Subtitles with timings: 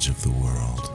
[0.00, 0.90] edge of the world.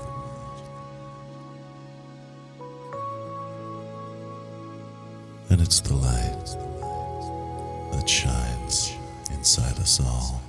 [5.49, 6.45] And it's the light
[7.91, 8.93] that shines
[9.31, 10.41] inside us all.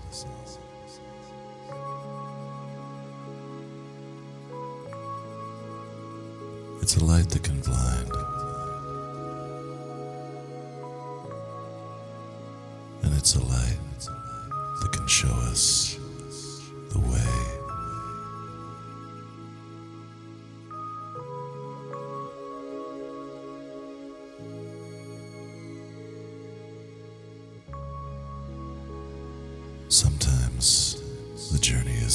[6.81, 8.11] It's a light that can blind.
[13.03, 13.79] And it's a light
[14.81, 15.86] that can show us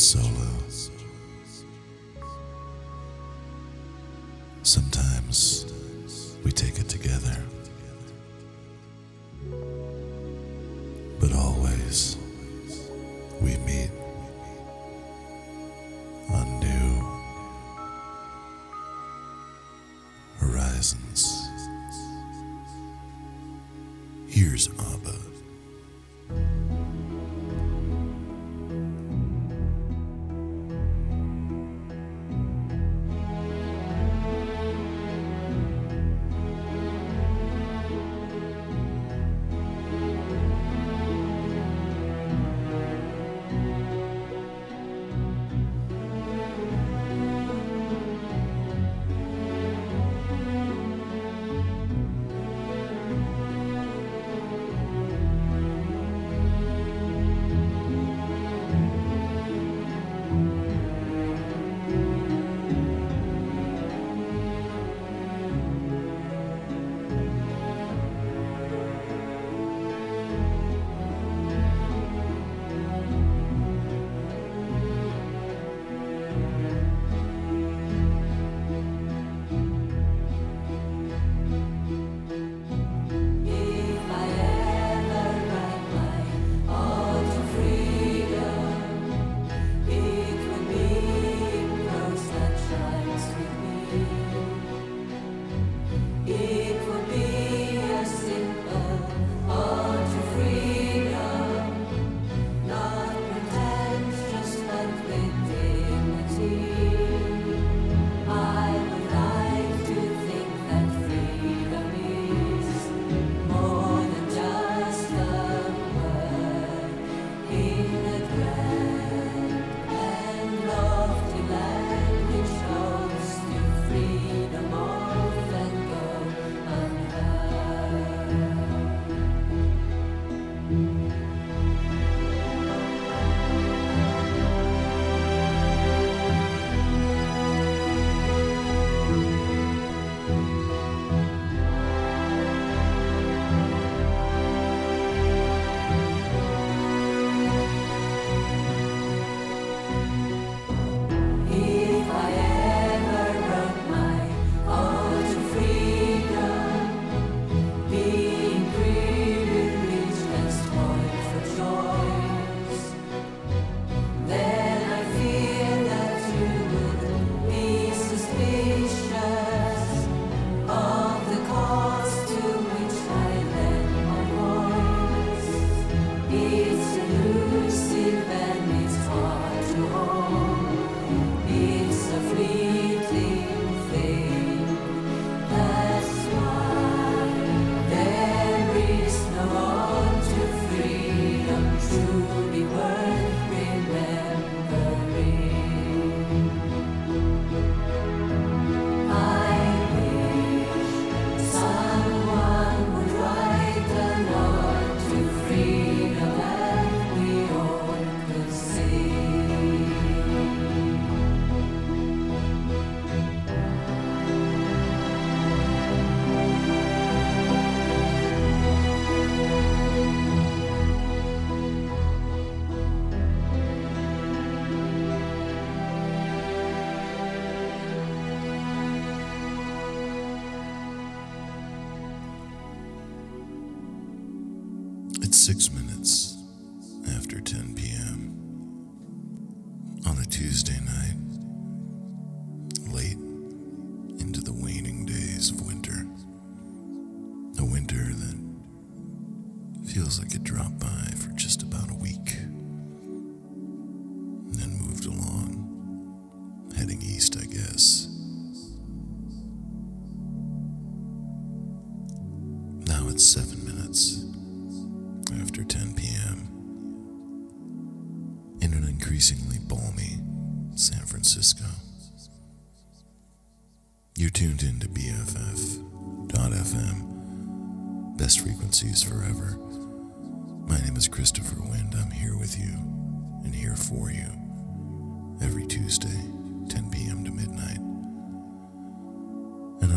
[0.01, 0.50] solo.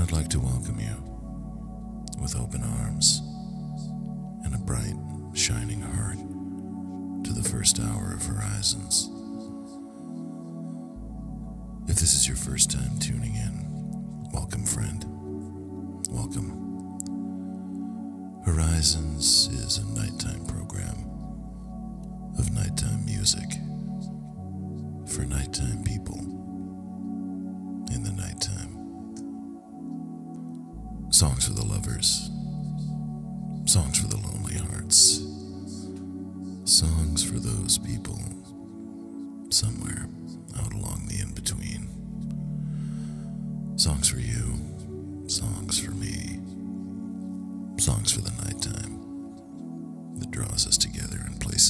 [0.04, 0.94] I'd like to welcome you
[2.20, 3.22] with open arms
[4.44, 4.94] and a bright,
[5.32, 6.18] shining heart
[7.24, 9.08] to the first hour of Horizons.
[11.88, 15.06] If this is your first time tuning in, welcome, friend.
[16.10, 16.50] Welcome.
[18.44, 21.08] Horizons is a nighttime program
[22.38, 23.52] of nighttime music
[25.08, 26.33] for nighttime people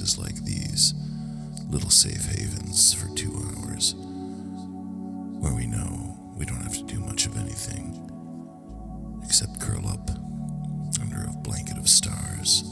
[0.05, 0.93] places like these
[1.71, 3.95] little safe havens for two hours
[5.41, 7.99] where we know we don't have to do much of anything
[9.25, 10.11] except curl up
[11.01, 12.65] under a blanket of stars,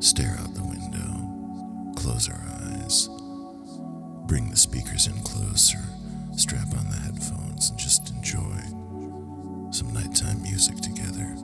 [0.00, 3.08] stare out the window, close our eyes,
[4.26, 5.80] bring the speakers in closer,
[6.36, 8.60] strap on the headphones, and just enjoy
[9.70, 11.34] some nighttime music together.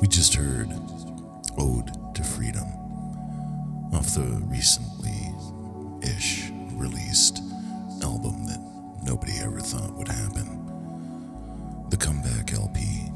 [0.00, 0.72] We just heard
[1.58, 2.83] Ode to Freedom
[3.94, 5.32] off the recently
[6.02, 7.38] ish released
[8.02, 8.60] album that
[9.04, 11.86] nobody ever thought would happen.
[11.90, 13.10] The comeback LP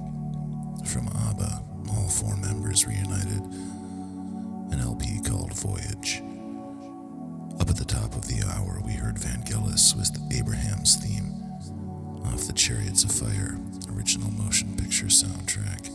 [0.85, 3.43] from ABBA, all four members reunited,
[4.71, 6.23] an LP called Voyage.
[7.61, 11.35] Up at the top of the hour, we heard Vangelis with Abraham's theme
[12.25, 13.59] off the Chariots of Fire
[13.91, 15.89] original motion picture soundtrack.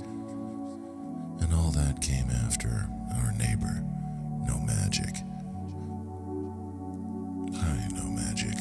[1.42, 3.84] And all that came after our neighbor,
[4.46, 5.16] No Magic.
[7.56, 8.58] Hi, No Magic.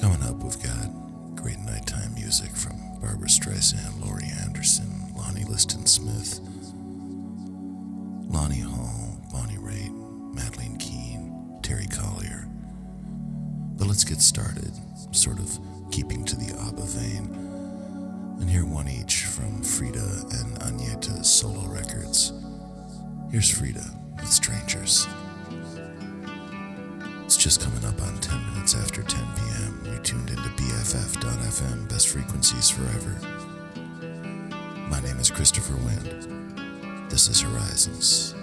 [0.00, 6.40] Coming up, we've got great nighttime music from Barbara Streisand, Laurie Anderson, Lonnie Liston Smith,
[8.30, 9.92] Lani Hall, Bonnie Raitt,
[10.34, 12.48] Madleen Kane, Terry Callier.
[13.76, 14.72] But let's get started,
[15.12, 15.58] sort of
[15.90, 17.24] keeping to the ABBA vein,
[18.40, 22.32] and hear one each from Frida and Agnetha's solo records.
[23.30, 25.06] Here's Frida with Strangers.
[27.26, 29.82] It's just coming up on 10 minutes after 10 p.m.
[29.84, 33.14] You're tuned into BFF.FM, best frequencies forever.
[34.88, 37.10] My name is Christopher Wind.
[37.10, 38.34] This is Horizons.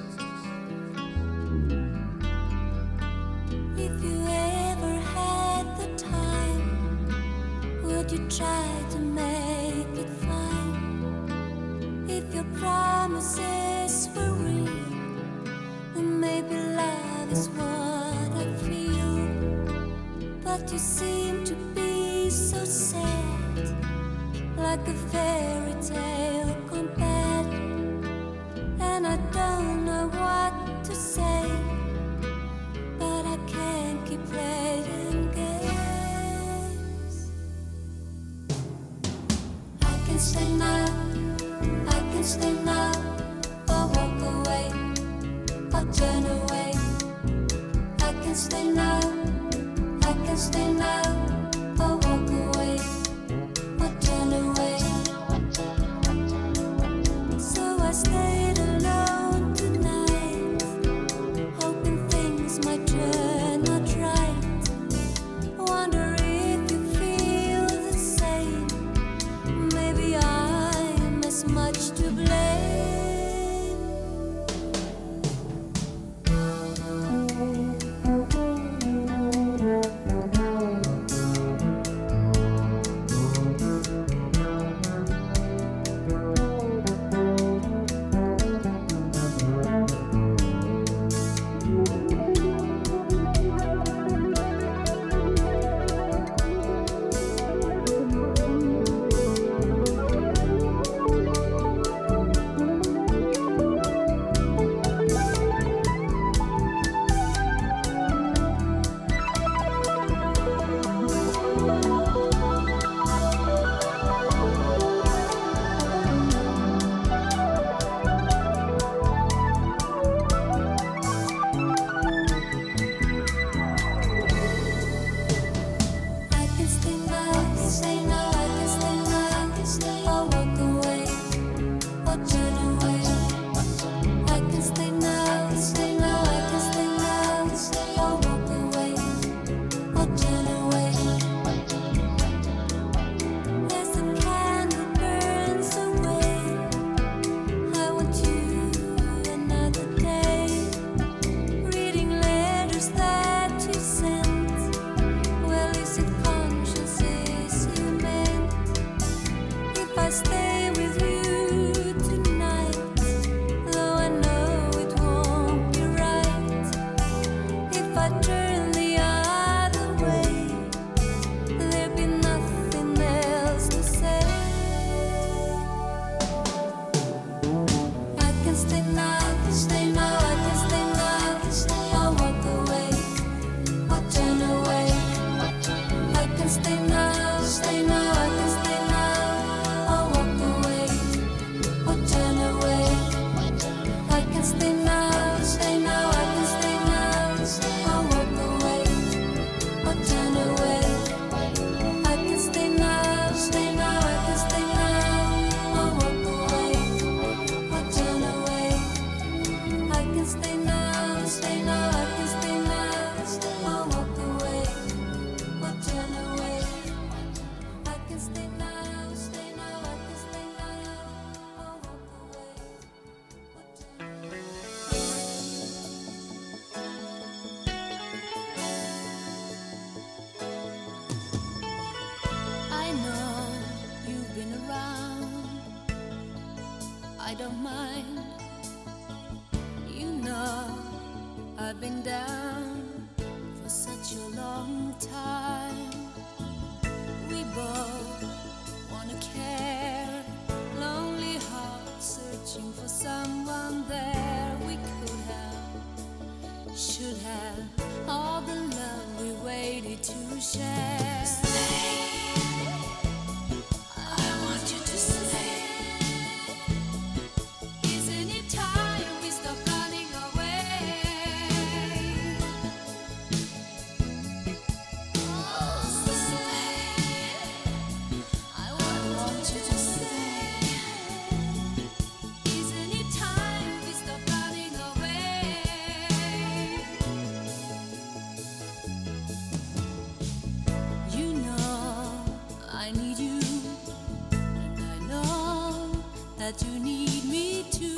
[296.41, 297.93] that you need me to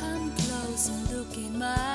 [0.00, 1.91] come close and look in my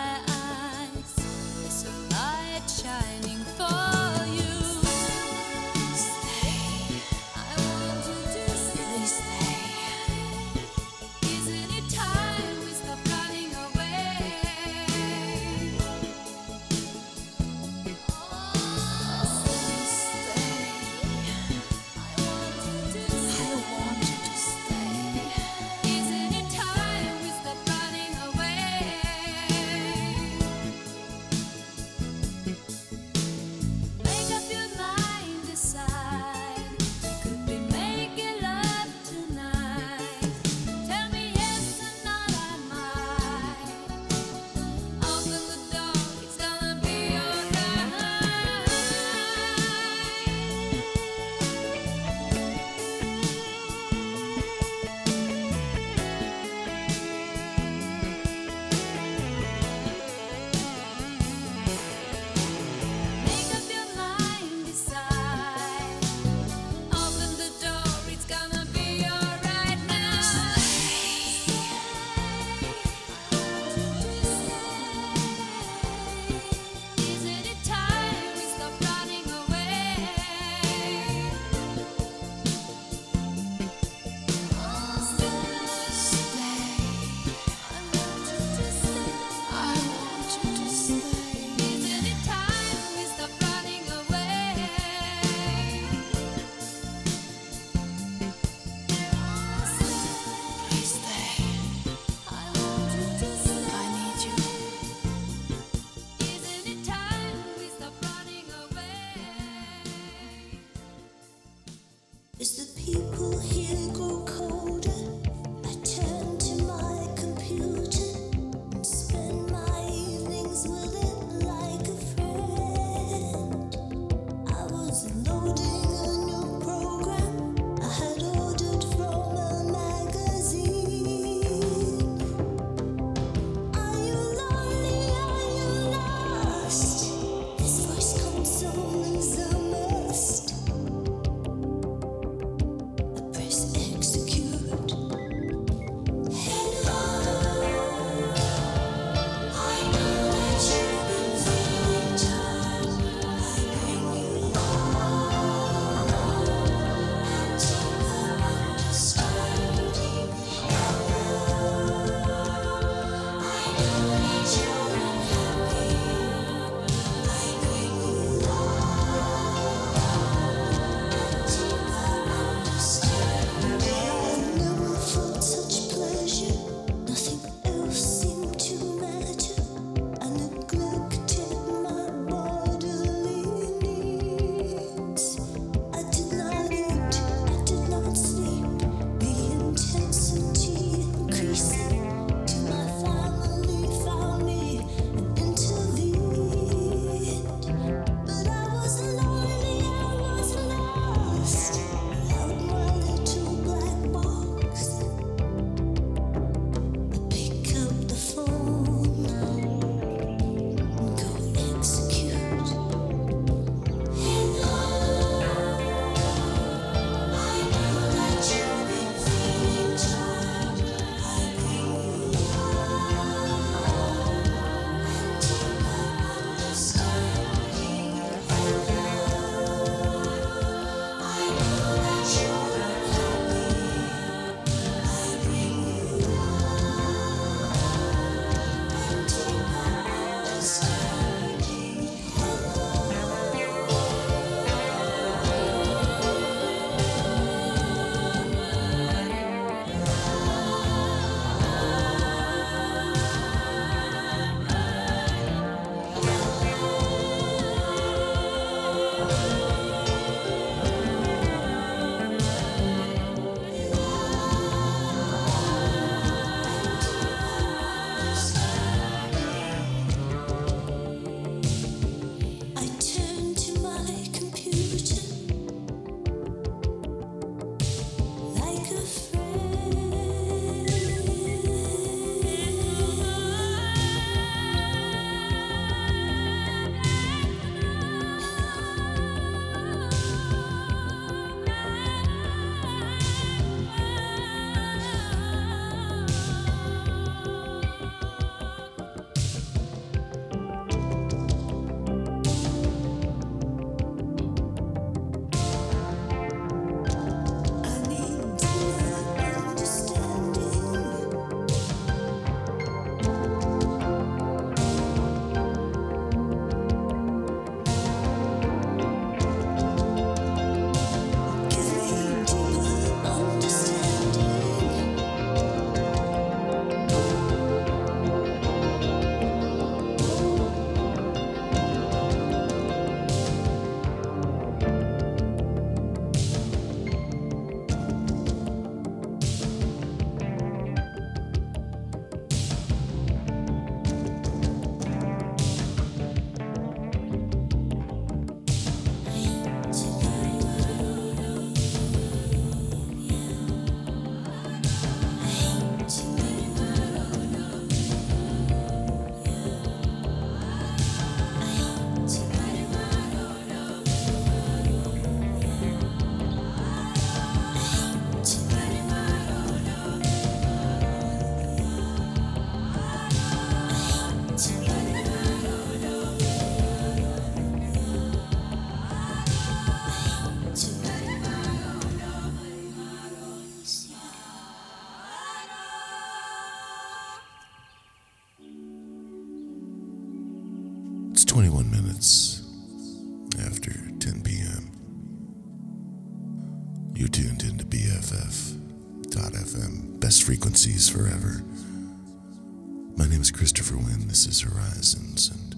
[404.62, 405.76] Horizons, and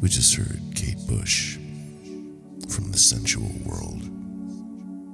[0.00, 1.56] we just heard Kate Bush
[2.68, 4.02] from The Sensual World,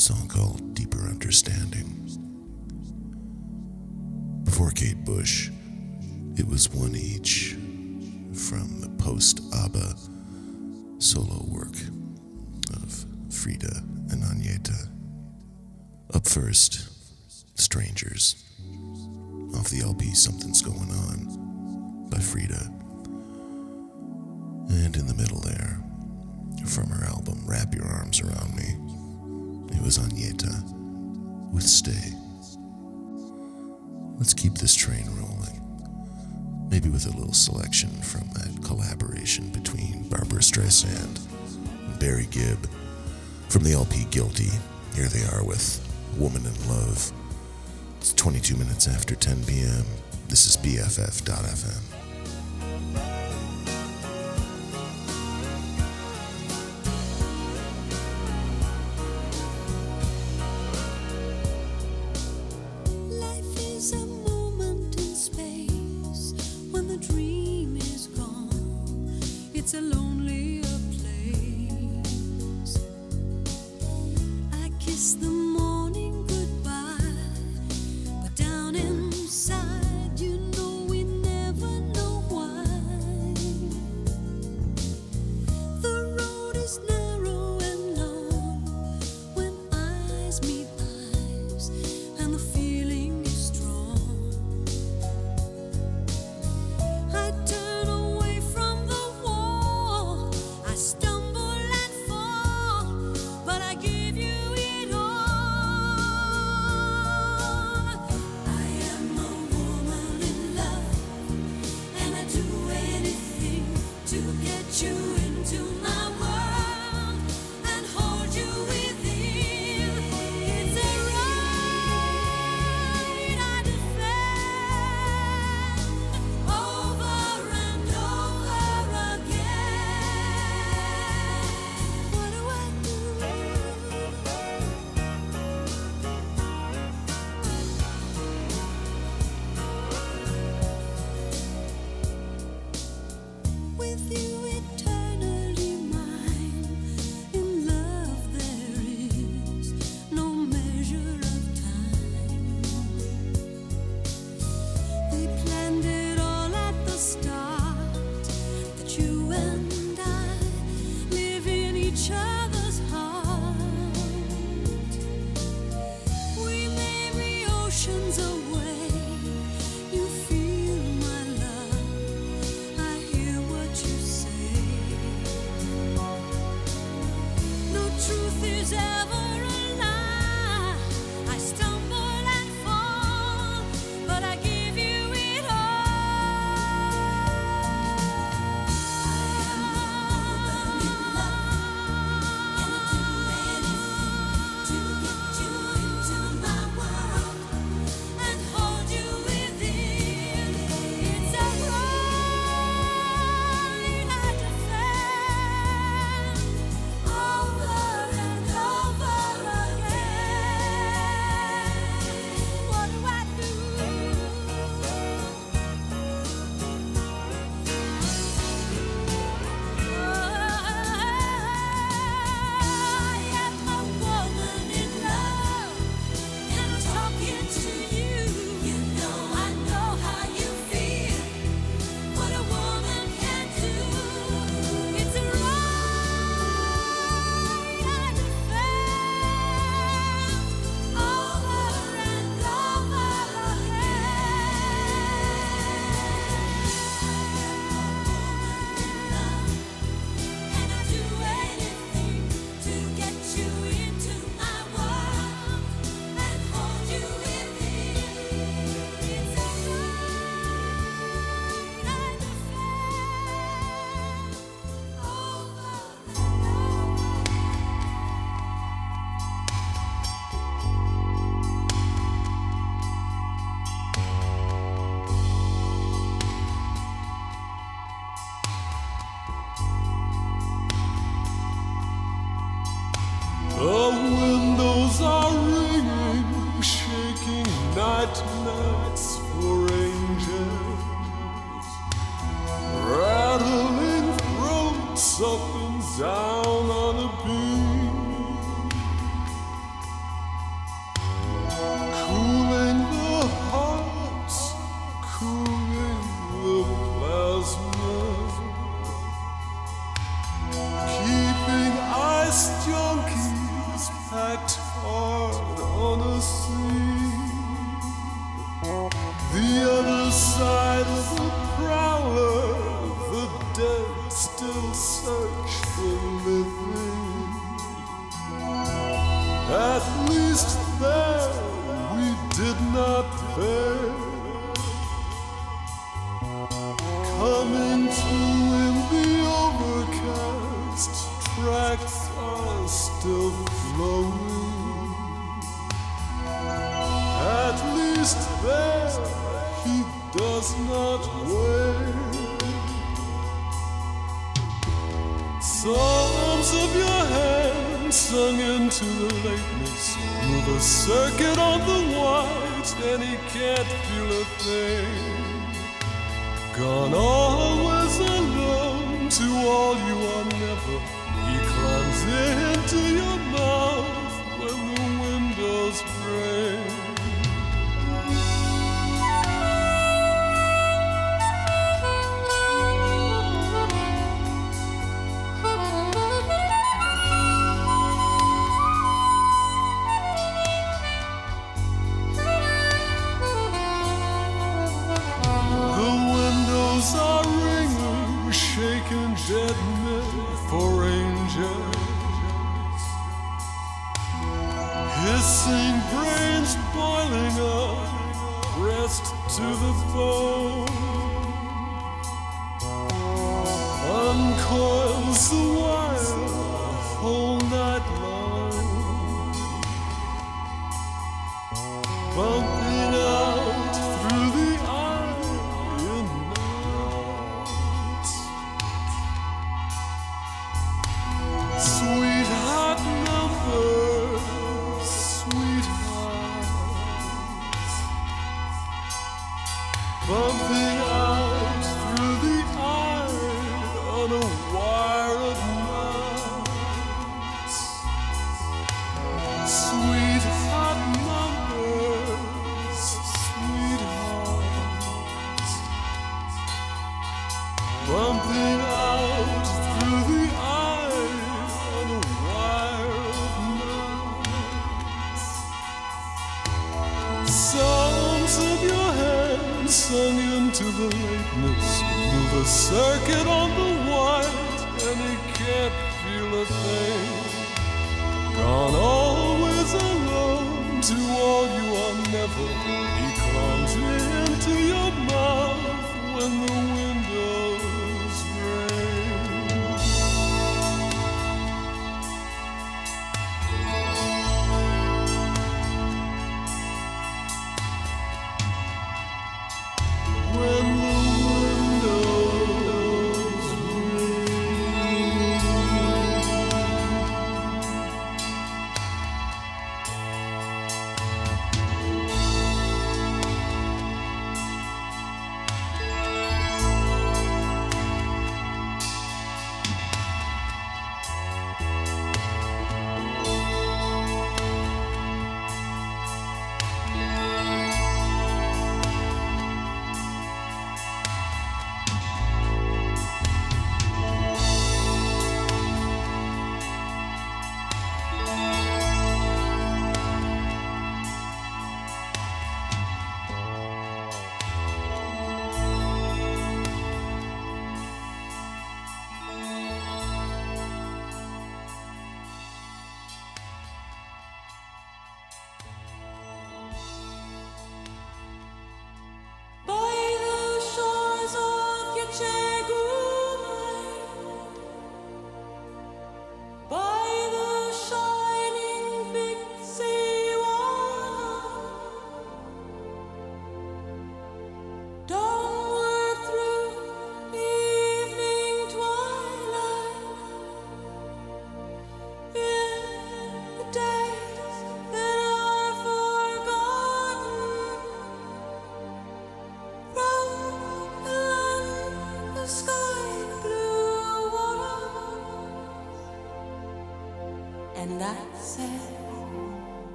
[0.00, 1.86] song called Deeper Understanding.
[4.44, 5.50] Before Kate Bush,
[6.36, 7.56] it was one each
[8.32, 9.94] from the post ABBA
[10.98, 11.76] solo work
[12.74, 13.82] of Frida
[22.36, 22.70] Frida.
[24.68, 25.80] And in the middle there,
[26.66, 30.62] from her album Wrap Your Arms Around Me, it was Agnetha
[31.50, 32.12] with Stay.
[34.18, 36.68] Let's keep this train rolling.
[36.70, 41.18] Maybe with a little selection from that collaboration between Barbara Streisand
[41.88, 42.68] and Barry Gibb
[43.48, 44.50] from the LP Guilty.
[44.94, 45.80] Here they are with
[46.18, 47.10] Woman in Love.
[47.96, 49.86] It's 22 minutes after 10 p.m.
[50.28, 51.95] This is BFF.FM.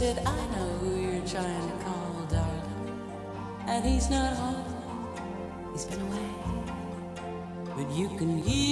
[0.00, 2.94] said, I know who you're trying to call, darling.
[3.66, 4.64] And he's not home,
[5.72, 6.30] he's been away.
[7.76, 8.69] But you can hear.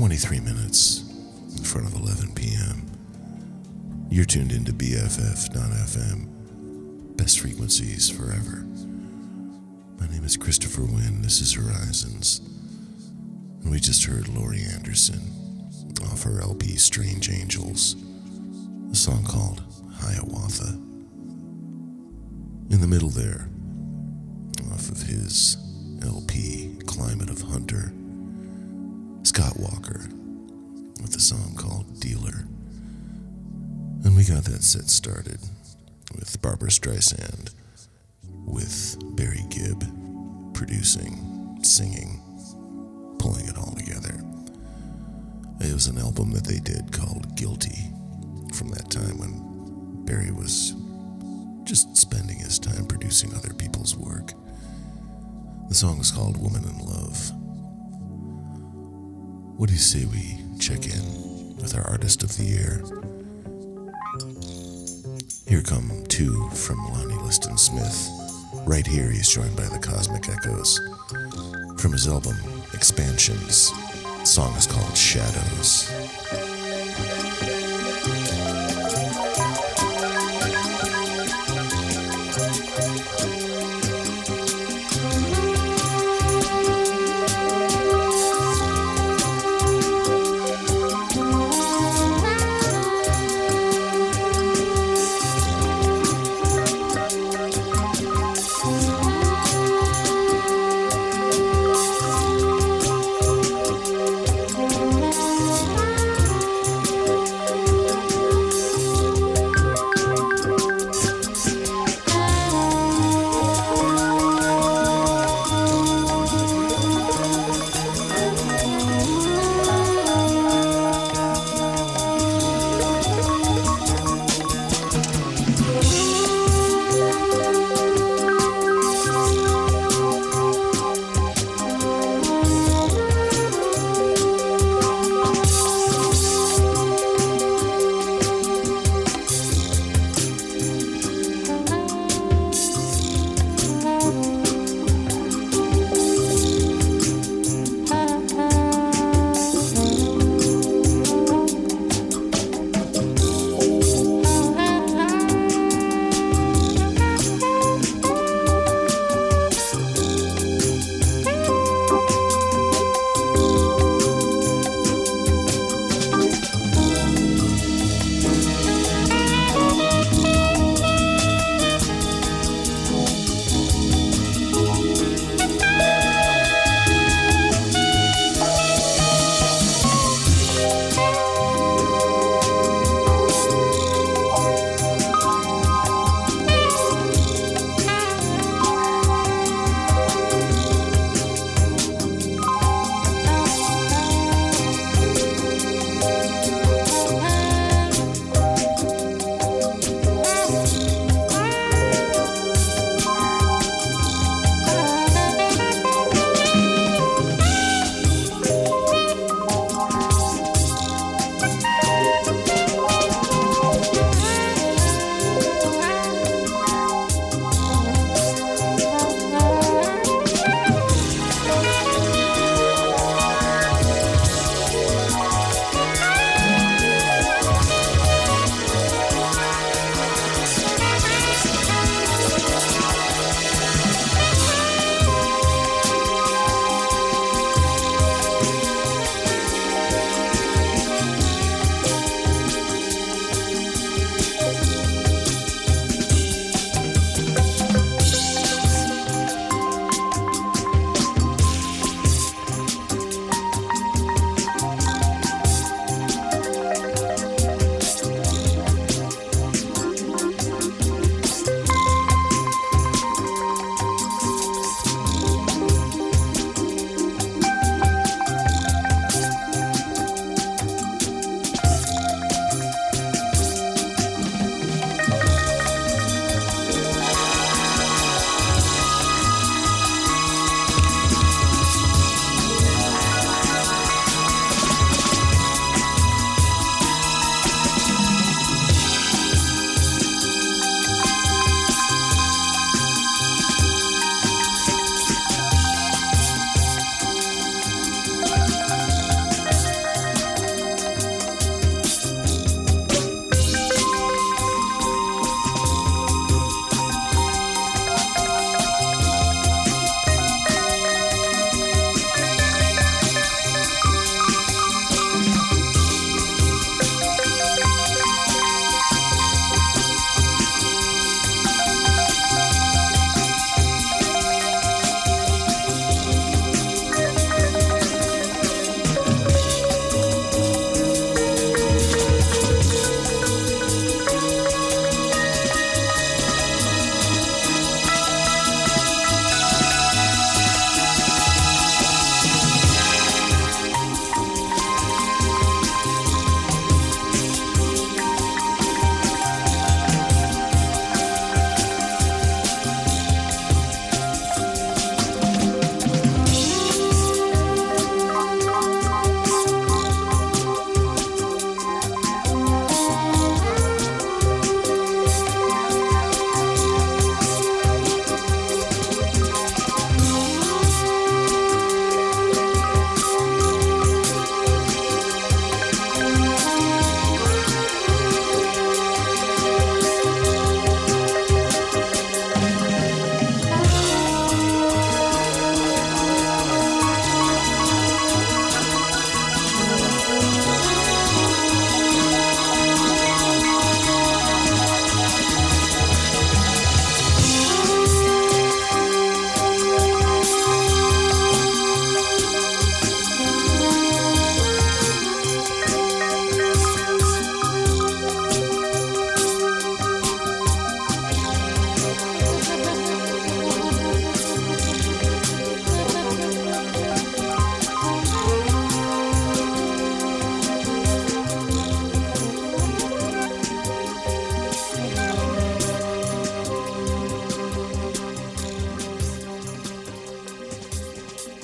[0.00, 1.04] 23 minutes
[1.58, 2.86] in front of 11 p.m.
[4.08, 6.26] You're tuned into BFF.FM,
[7.18, 8.64] best frequencies forever.
[10.00, 11.20] My name is Christopher Wynn.
[11.20, 12.40] This is Horizons.
[13.60, 15.20] And we just heard Laurie Anderson
[16.04, 17.94] off her LP Strange Angels,
[18.90, 19.62] a song called
[19.96, 20.78] Hiawatha.
[22.70, 23.50] In the middle there,
[24.72, 25.58] off of his
[26.02, 27.92] LP Climate of Hunter,
[29.40, 30.06] Scott Walker
[31.00, 32.44] with a song called Dealer.
[34.04, 35.38] And we got that set started
[36.14, 37.54] with Barbara Streisand,
[38.44, 39.82] with Barry Gibb
[40.52, 42.20] producing, singing,
[43.18, 44.22] pulling it all together.
[45.60, 47.94] It was an album that they did called Guilty
[48.52, 50.74] from that time when Barry was
[51.64, 54.34] just spending his time producing other people's work.
[55.70, 57.39] The song is called Woman in Love.
[59.60, 62.82] What do you say we check in with our Artist of the Year?
[65.46, 68.08] Here come two from Lonnie Liston Smith.
[68.66, 70.80] Right here, he's joined by the Cosmic Echoes.
[71.76, 72.38] From his album
[72.72, 75.90] Expansions, the song is called Shadows.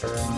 [0.03, 0.36] Bye.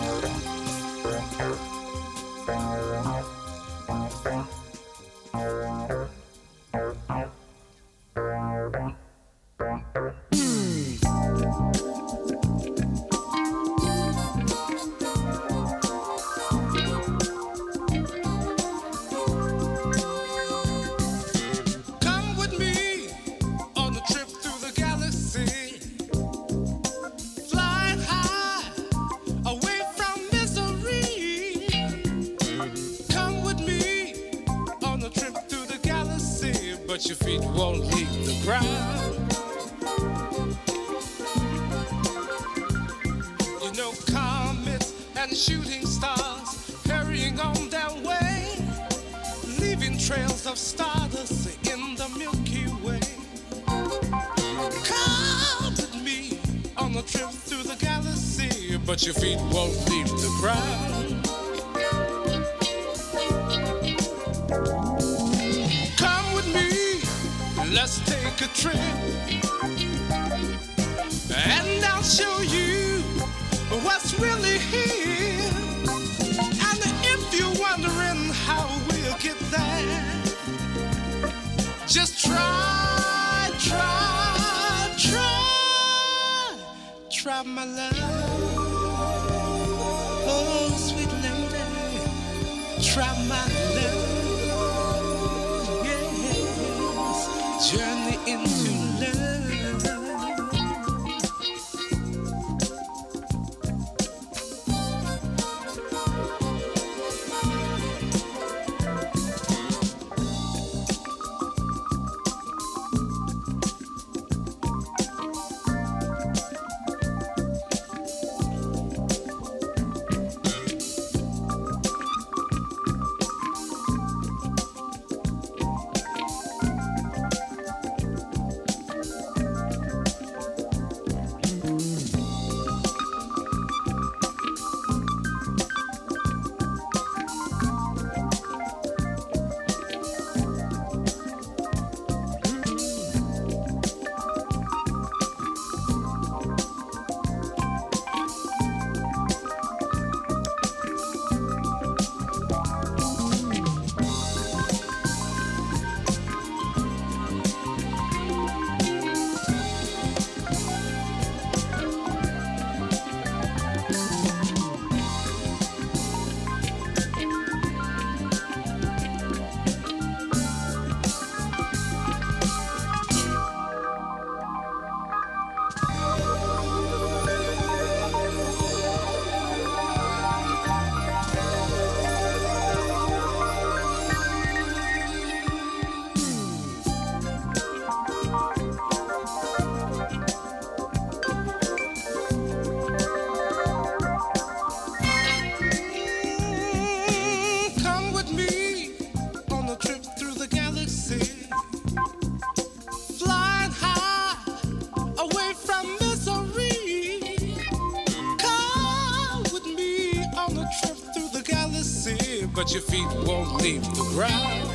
[212.73, 214.69] your feet won't leave the ground.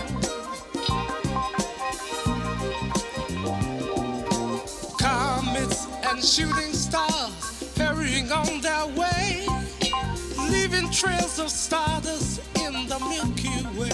[4.98, 9.46] Comets and shooting stars hurrying on their way,
[10.50, 13.90] leaving trails of stardust in the Milky Way.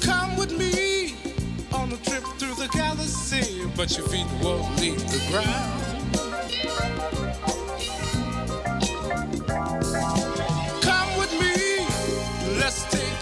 [0.00, 1.14] Come with me
[1.72, 5.82] on a trip through the galaxy, but your feet won't leave the ground.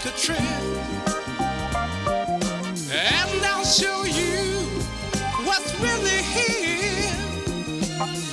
[0.05, 0.39] like a trip,
[2.91, 4.65] And I'll show you
[5.45, 7.11] what's really here.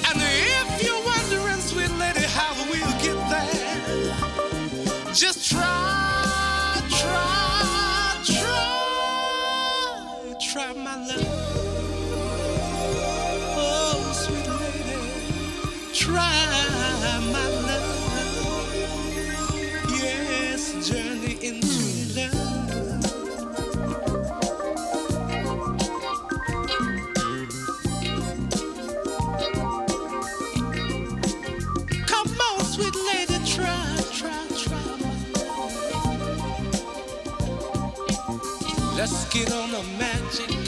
[0.08, 6.47] And if you're wondering, sweet lady, how we'll get there, just try.
[39.30, 40.67] Get on the magic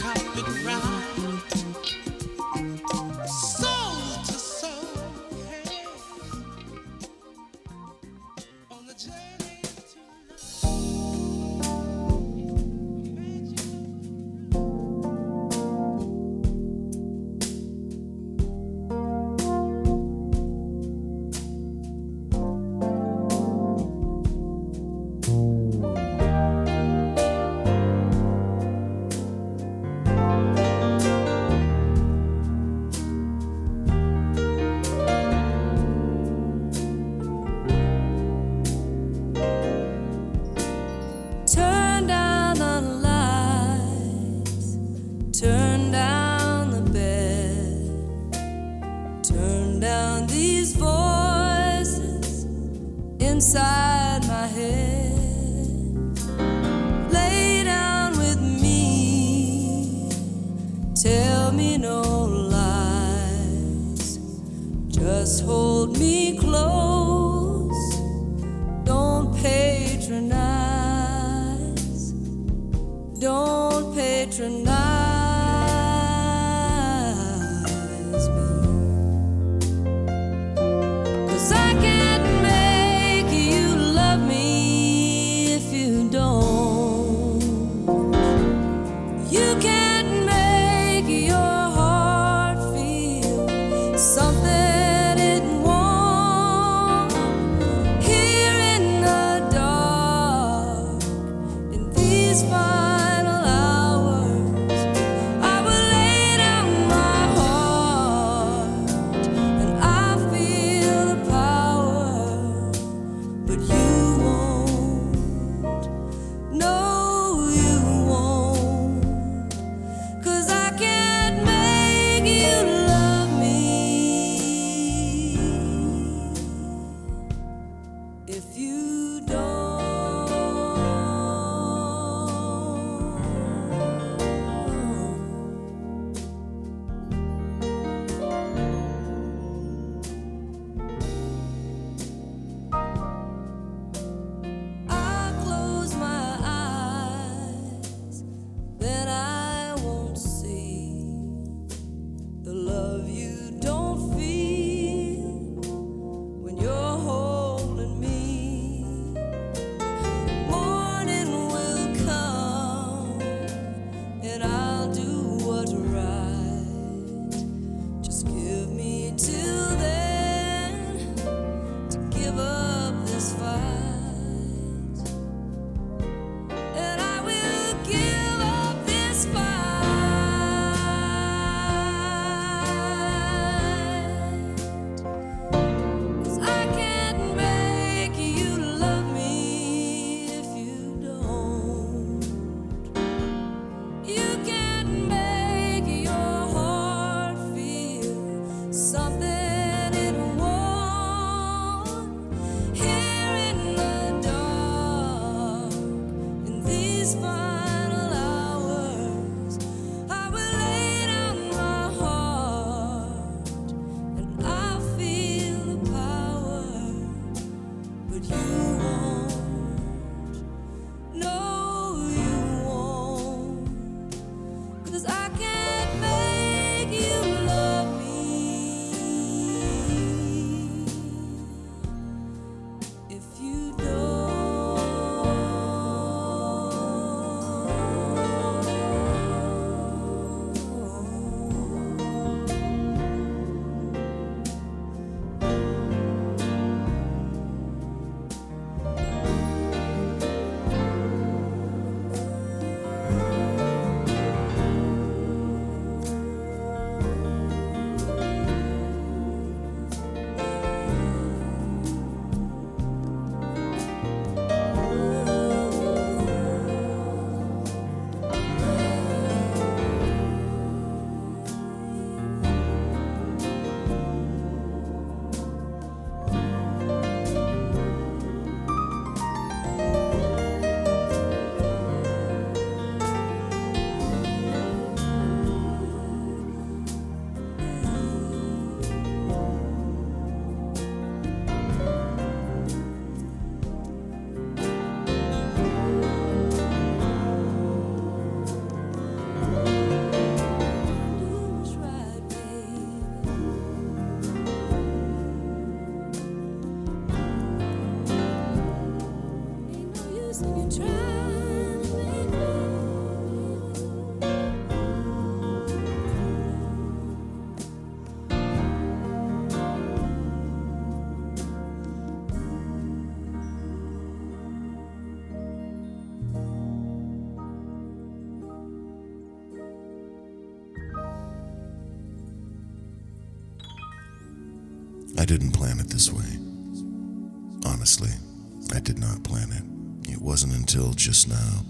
[340.73, 341.65] until just now,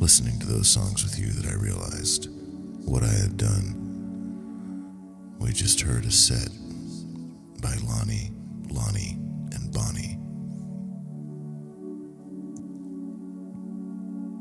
[0.00, 2.30] listening to those songs with you, that I realized
[2.82, 3.74] what I had done.
[5.38, 6.48] We just heard a set
[7.60, 8.30] by Lonnie,
[8.70, 9.18] Lonnie,
[9.52, 10.16] and Bonnie.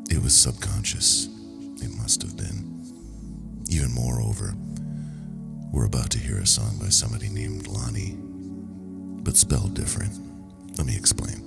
[0.10, 1.28] It was subconscious.
[1.82, 2.82] It must have been.
[3.70, 4.56] Even moreover,
[5.74, 8.16] we're about to hear a song by somebody named Lonnie,
[9.22, 10.14] but spelled different.
[10.78, 11.42] Let me explain.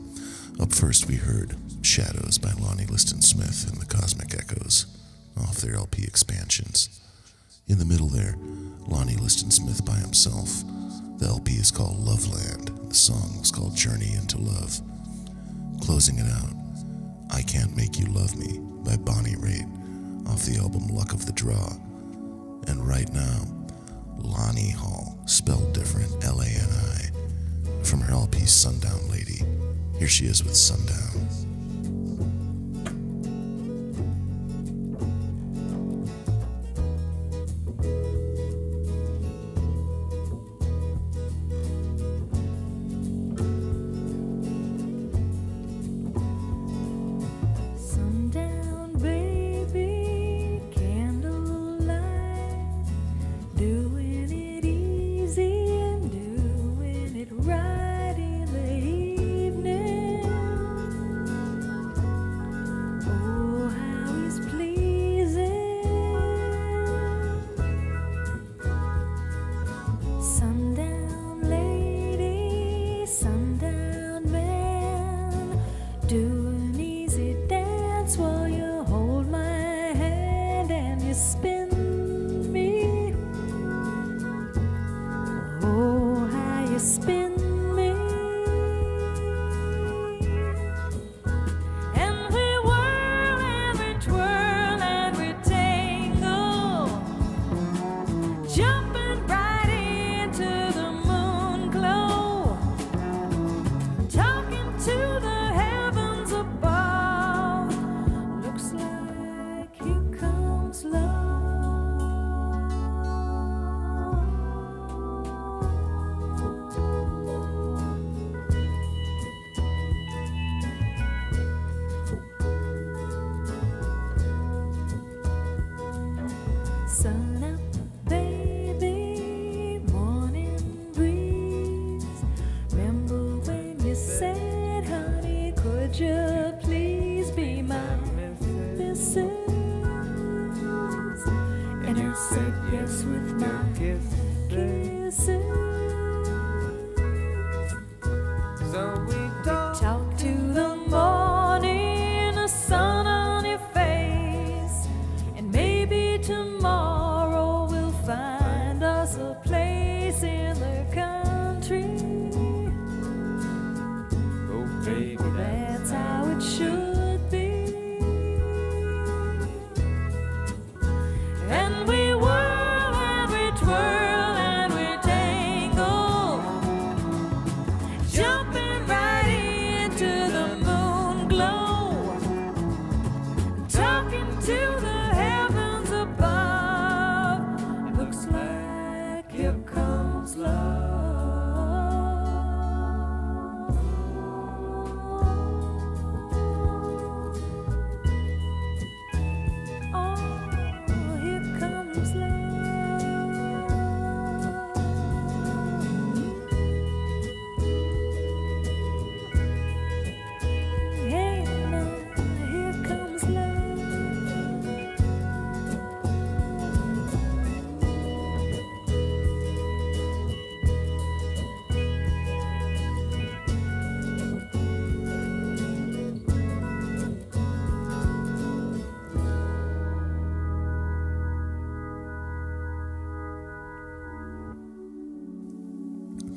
[0.61, 1.57] Up first, we heard
[1.97, 4.85] Shadows by Lonnie Liston Smith and the Cosmic Echoes
[5.41, 7.01] off their LP expansions.
[7.69, 8.35] In the middle there,
[8.87, 10.63] Lonnie Liston Smith by himself.
[11.17, 12.91] The LP is called Loveland.
[12.91, 14.79] The song was called Journey into Love.
[15.81, 16.53] Closing it out,
[17.31, 21.33] I Can't Make You Love Me by Bonnie Raitt off the album Luck of the
[21.33, 21.79] Draw.
[22.69, 23.41] And right now,
[24.19, 29.41] Lani Hall, spelled different, L A N I, from her LP Sundown Lady.
[29.99, 30.97] Here she is with Sundown.
[30.97, 31.46] Sundown,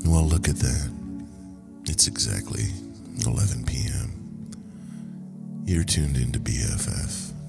[0.10, 0.92] Well, look at that.
[1.86, 2.66] It's exactly
[3.28, 4.50] 11 p.m.
[5.66, 7.46] You're tuned into BFF.FM.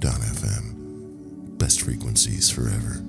[1.56, 3.02] Best frequencies forever.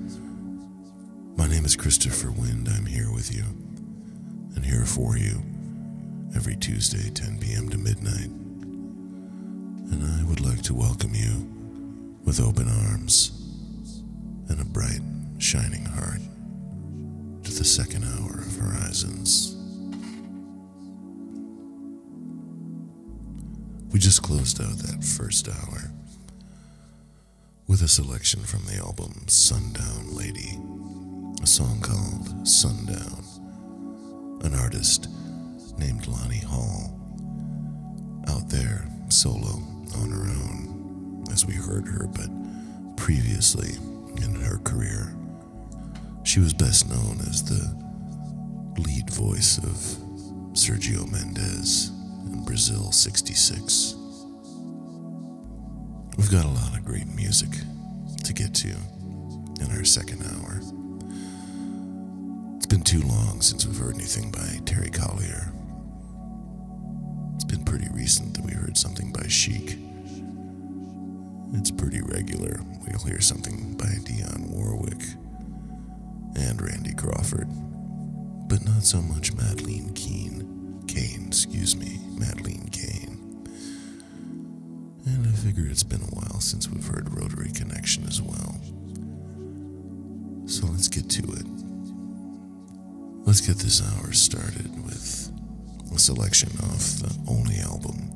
[1.36, 2.66] My name is Christopher Wind.
[2.74, 3.44] I'm here with you
[4.56, 5.42] and here for you
[6.34, 7.68] every Tuesday, 10 p.m.
[7.68, 8.30] to midnight.
[9.90, 11.46] And I would like to welcome you
[12.24, 13.32] with open arms
[14.48, 15.02] and a bright,
[15.36, 16.31] shining heart to
[17.62, 19.54] the second hour of Horizons.
[23.92, 25.92] We just closed out that first hour
[27.68, 30.58] with a selection from the album Sundown Lady,
[31.40, 33.22] a song called Sundown,
[34.42, 35.06] an artist
[35.78, 36.98] named Lani Hall,
[38.26, 39.62] out there solo
[39.98, 41.24] on her own.
[41.30, 42.28] as we heard her, but
[42.96, 43.76] previously
[44.16, 45.14] in her career,
[46.32, 49.74] she was best known as the lead voice of
[50.54, 51.90] Sergio Mendes
[52.24, 53.94] in Brazil 66.
[56.16, 57.50] We've got a lot of great music
[58.24, 58.70] to get to
[59.60, 60.56] in our second hour.
[62.56, 65.52] It's been too long since we've heard anything by Terry Callier.
[67.34, 69.76] It's been pretty recent that we heard something by Chic.
[71.52, 72.58] It's pretty regular.
[72.88, 75.02] We'll hear something by Dionne Warwick
[76.34, 77.48] and Randy Crawford,
[78.48, 80.84] but not so much Madleen Keane.
[80.88, 83.18] Kane, excuse me, Madleen Kane.
[85.06, 88.60] And I figure it's been a while since we've heard Rotary Connection as well.
[90.46, 91.46] So let's get to it.
[93.26, 95.30] Let's get this hour started with
[95.94, 98.10] a selection off the only album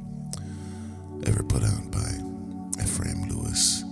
[1.26, 3.84] ever put out by Ephraim Lewis,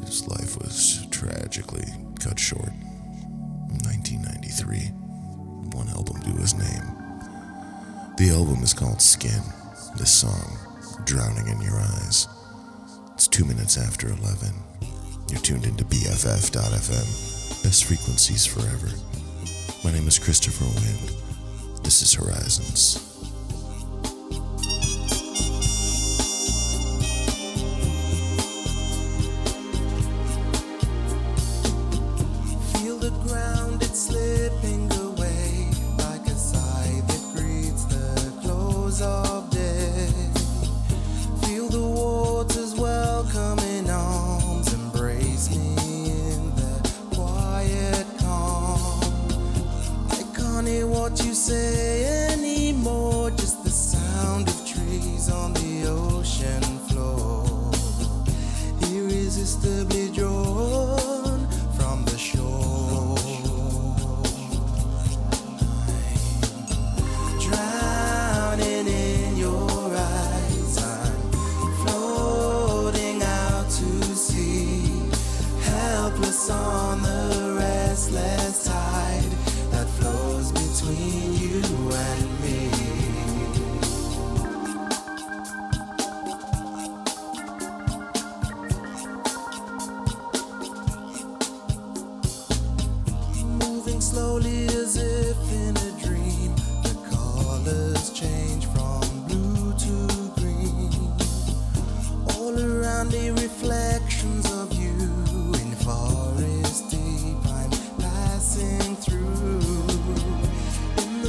[0.00, 1.86] whose life was tragically
[2.20, 2.72] cut short
[4.62, 5.78] 1993.
[5.78, 6.86] One album to his name.
[8.16, 9.42] The album is called Skin.
[9.96, 10.58] This song,
[11.04, 12.28] Drowning in Your Eyes.
[13.14, 14.54] It's two minutes after 11.
[15.30, 17.62] You're tuned into BFF.FM.
[17.64, 18.88] Best frequencies forever.
[19.82, 21.16] My name is Christopher Wind.
[21.82, 23.13] This is Horizons.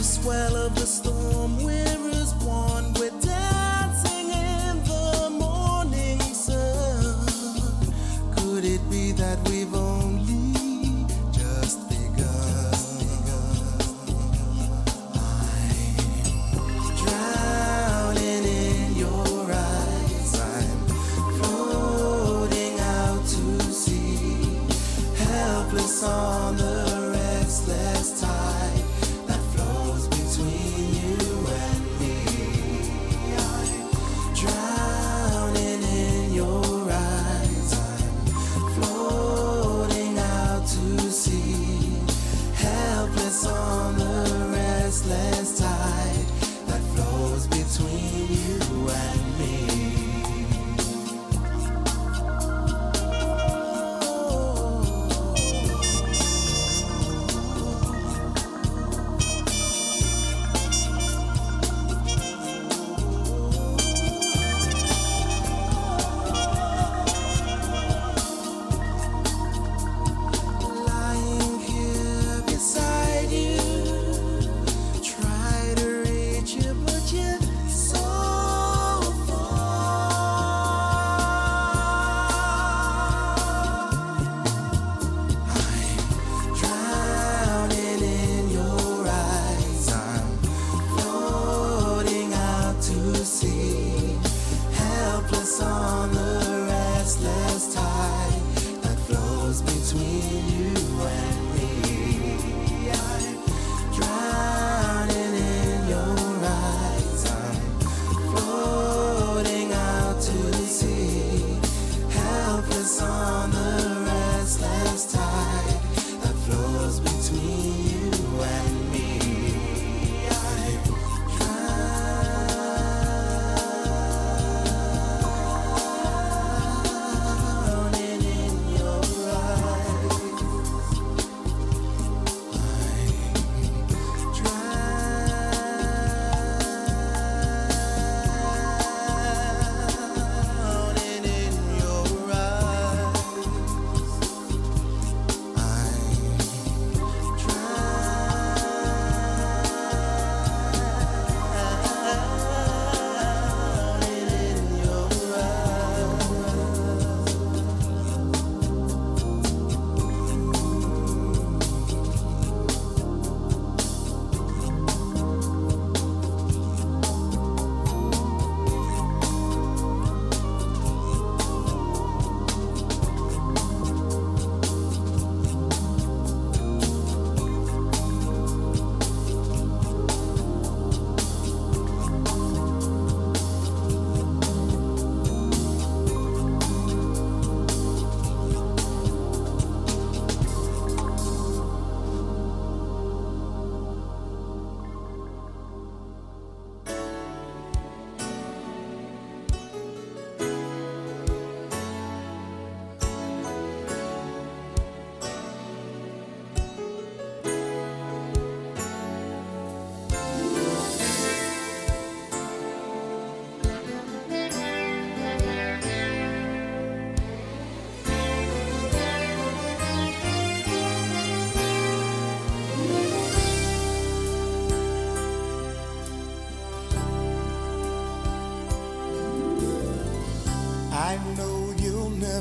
[0.06, 2.05] Swell of the storm, we're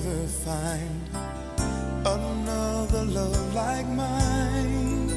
[0.07, 1.09] ever find
[2.05, 5.11] another love like mine.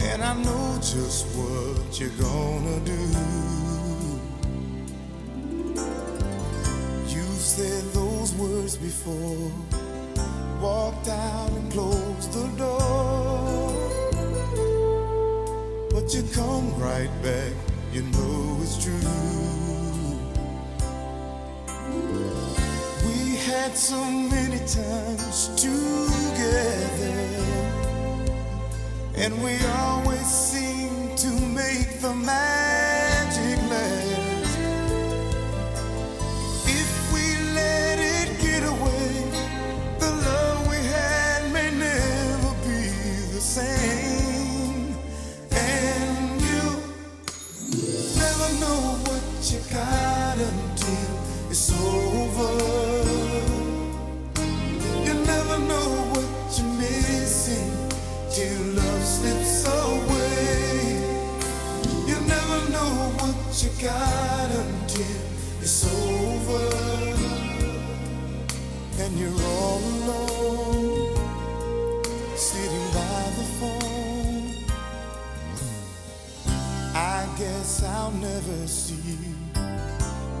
[0.00, 3.00] And I know just what you're gonna do.
[7.14, 9.52] You've said those words before,
[10.60, 13.70] walked out and closed the door.
[15.92, 17.52] But you come right back,
[17.92, 19.53] you know it's true.
[23.64, 27.16] had so many times together,
[29.16, 32.53] and we always seem to make the match.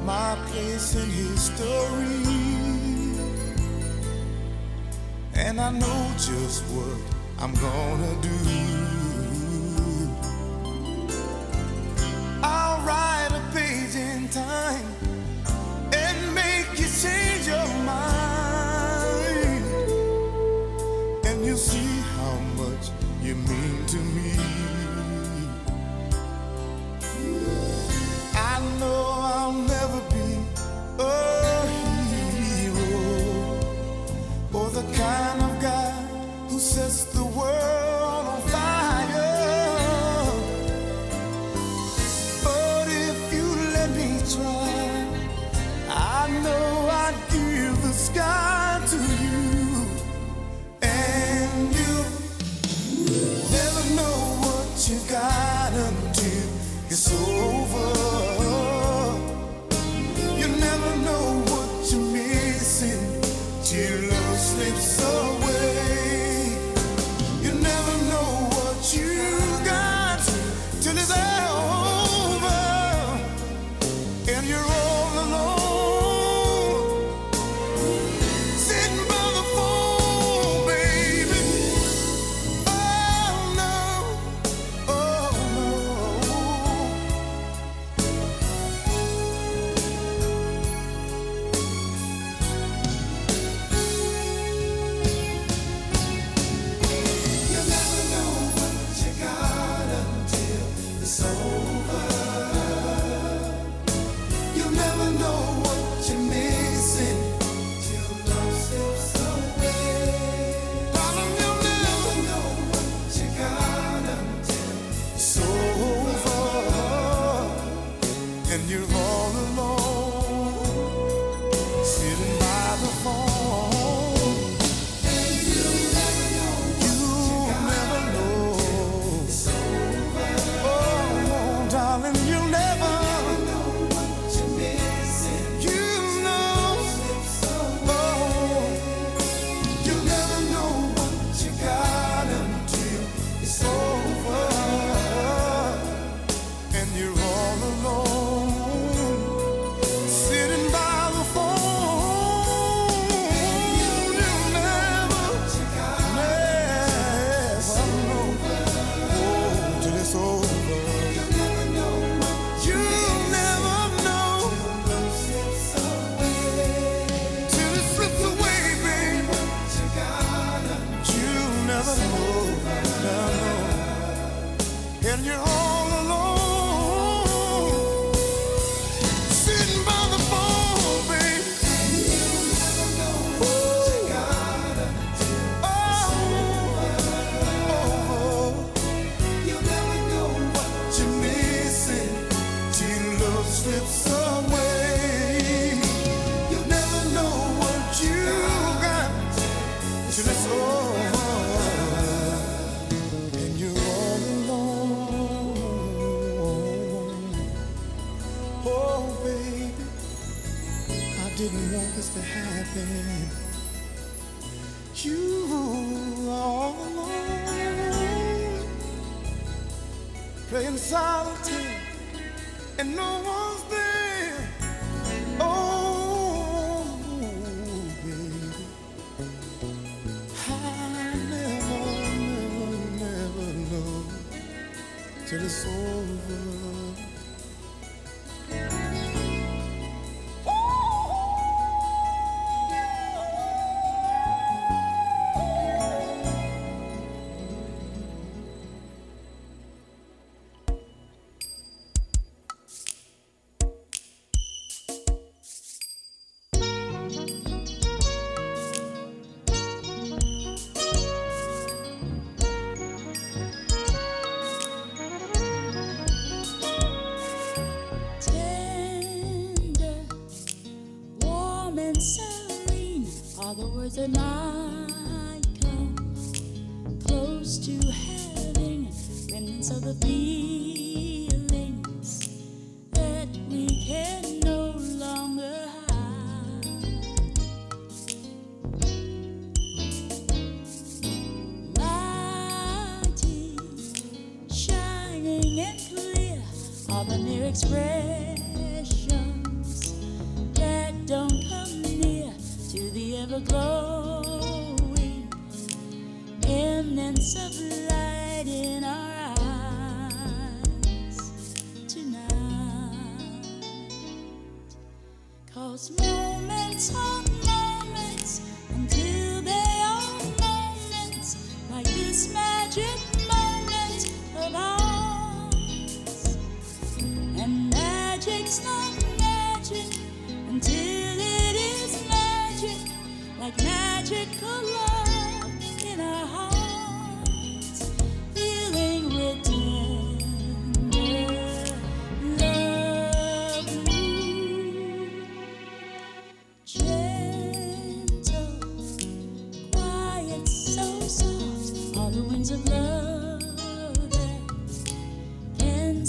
[0.04, 1.64] my place in history.
[5.34, 6.98] And I know just what
[7.38, 8.83] I'm gonna do.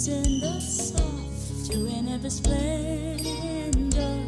[0.06, 4.25] Can the us off to an ever splendor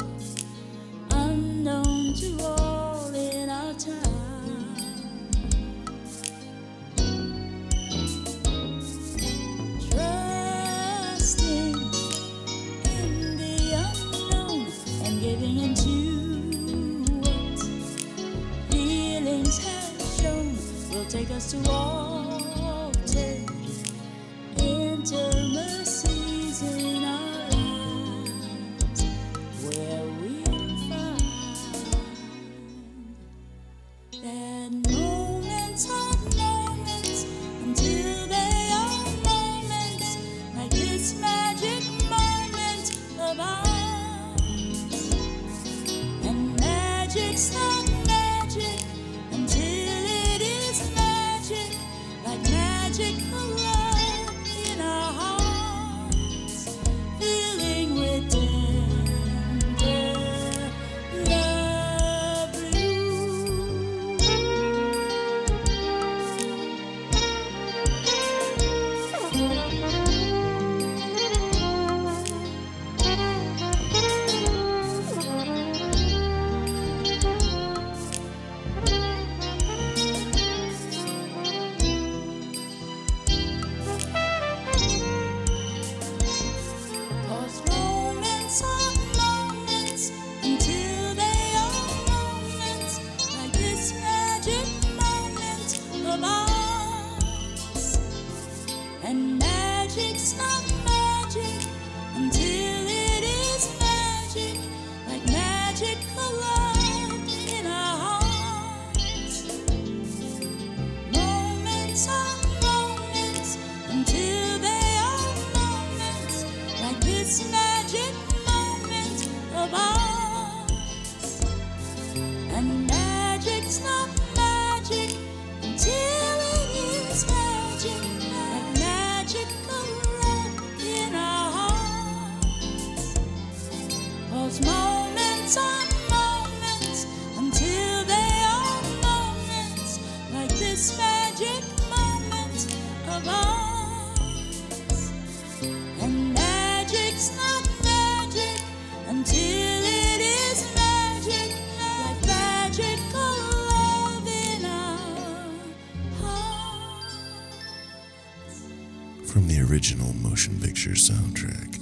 [160.78, 161.72] picture soundtrack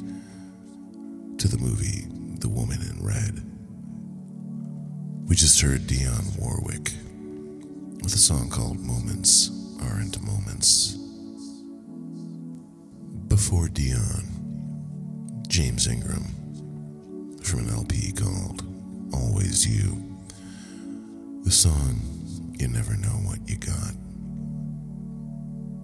[1.36, 2.06] to the movie
[2.39, 3.43] The Woman in Red.
[5.28, 6.93] We just heard Dionne Warwick
[8.02, 9.51] with a song called Moments
[9.82, 10.94] Aren't Moments.
[13.28, 16.24] Before Dionne, James Ingram
[17.43, 18.62] from an LP called
[19.12, 20.16] Always You.
[21.43, 22.01] The song
[22.59, 23.93] You Never Know What You Got.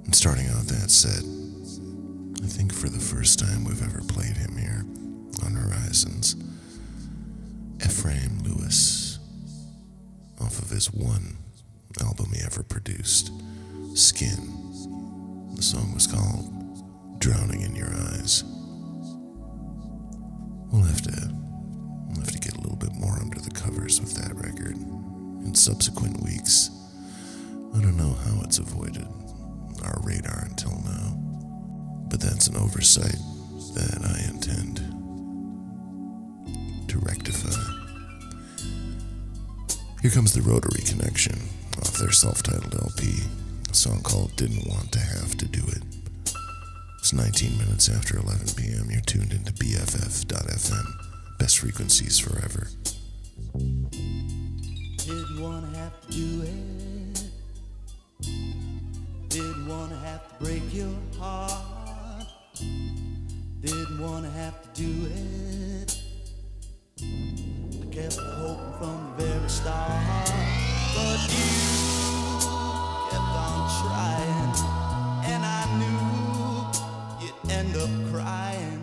[0.07, 1.23] And starting out that set,
[2.83, 4.85] for the first time we've ever played him here
[5.45, 6.35] on Horizons,
[7.81, 9.21] Ephraim Lewis,
[10.41, 11.37] off of his one
[12.01, 13.31] album he ever produced,
[13.95, 15.55] Skin.
[15.55, 18.43] The song was called Drowning in Your Eyes.
[20.73, 21.31] We'll have to
[22.09, 25.55] we'll have to get a little bit more under the covers with that record in
[25.55, 26.69] subsequent weeks.
[27.77, 29.07] I don't know how it's avoided
[32.43, 33.15] that's an oversight
[33.77, 34.79] that I intend
[36.89, 37.55] to rectify.
[40.01, 41.39] Here comes the Rotary Connection
[41.79, 43.21] off their self titled LP,
[43.71, 45.85] a song called Didn't Want to Have to Do It.
[46.99, 48.91] It's 19 minutes after 11 p.m.
[48.91, 51.39] You're tuned into BFF.FM.
[51.39, 52.67] Best frequencies forever.
[54.97, 57.23] Didn't wanna have to do it.
[59.29, 61.72] Didn't wanna have to break your heart.
[63.63, 65.97] Didn't wanna have to do it.
[67.01, 70.03] I kept hoping from the very start.
[70.97, 71.49] But you
[73.09, 74.55] kept on trying.
[75.31, 78.83] And I knew you'd end up crying.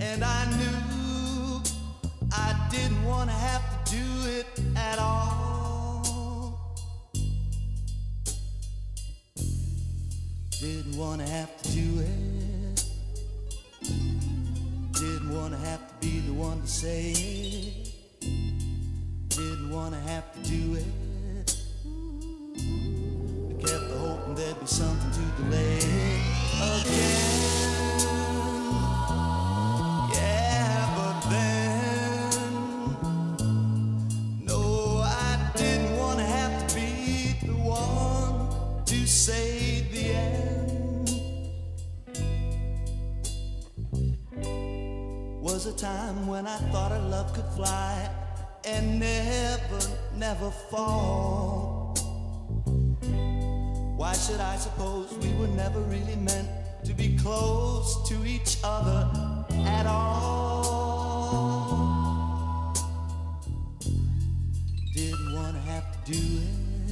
[0.00, 1.60] And I knew
[2.32, 6.58] I didn't wanna have to do it at all.
[10.58, 11.55] Didn't wanna have
[16.76, 17.88] say it.
[19.30, 20.25] Didn't have to do
[48.76, 49.80] and never,
[50.16, 51.96] never fall.
[53.96, 56.48] Why should I suppose we were never really meant
[56.84, 59.08] to be close to each other
[59.64, 60.74] at all?
[64.94, 66.20] Didn't wanna have to do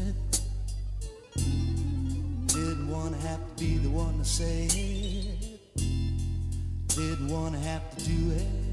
[0.07, 0.41] it.
[2.47, 5.61] Didn't wanna have to be the one to say it.
[6.89, 8.64] Didn't wanna have to do it.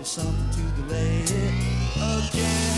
[0.00, 2.69] There'd something to delay it again.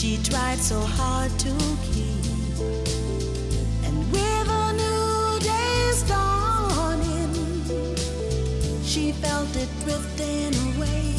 [0.00, 1.52] she tried so hard to
[1.92, 2.24] keep.
[3.84, 7.34] And with a new day's dawning,
[8.82, 11.12] she felt it drifting away.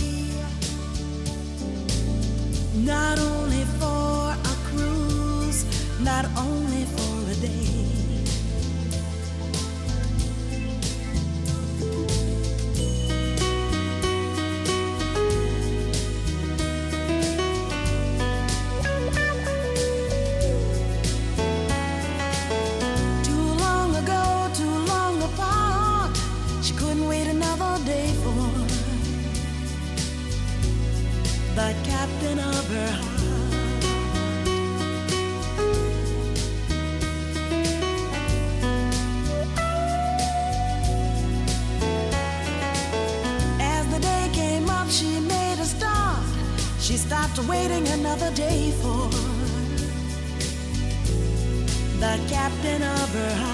[2.73, 5.63] Not only for a cruise,
[5.99, 7.80] not only for a day.
[47.47, 49.09] Waiting another day for
[51.99, 53.50] the captain of her heart.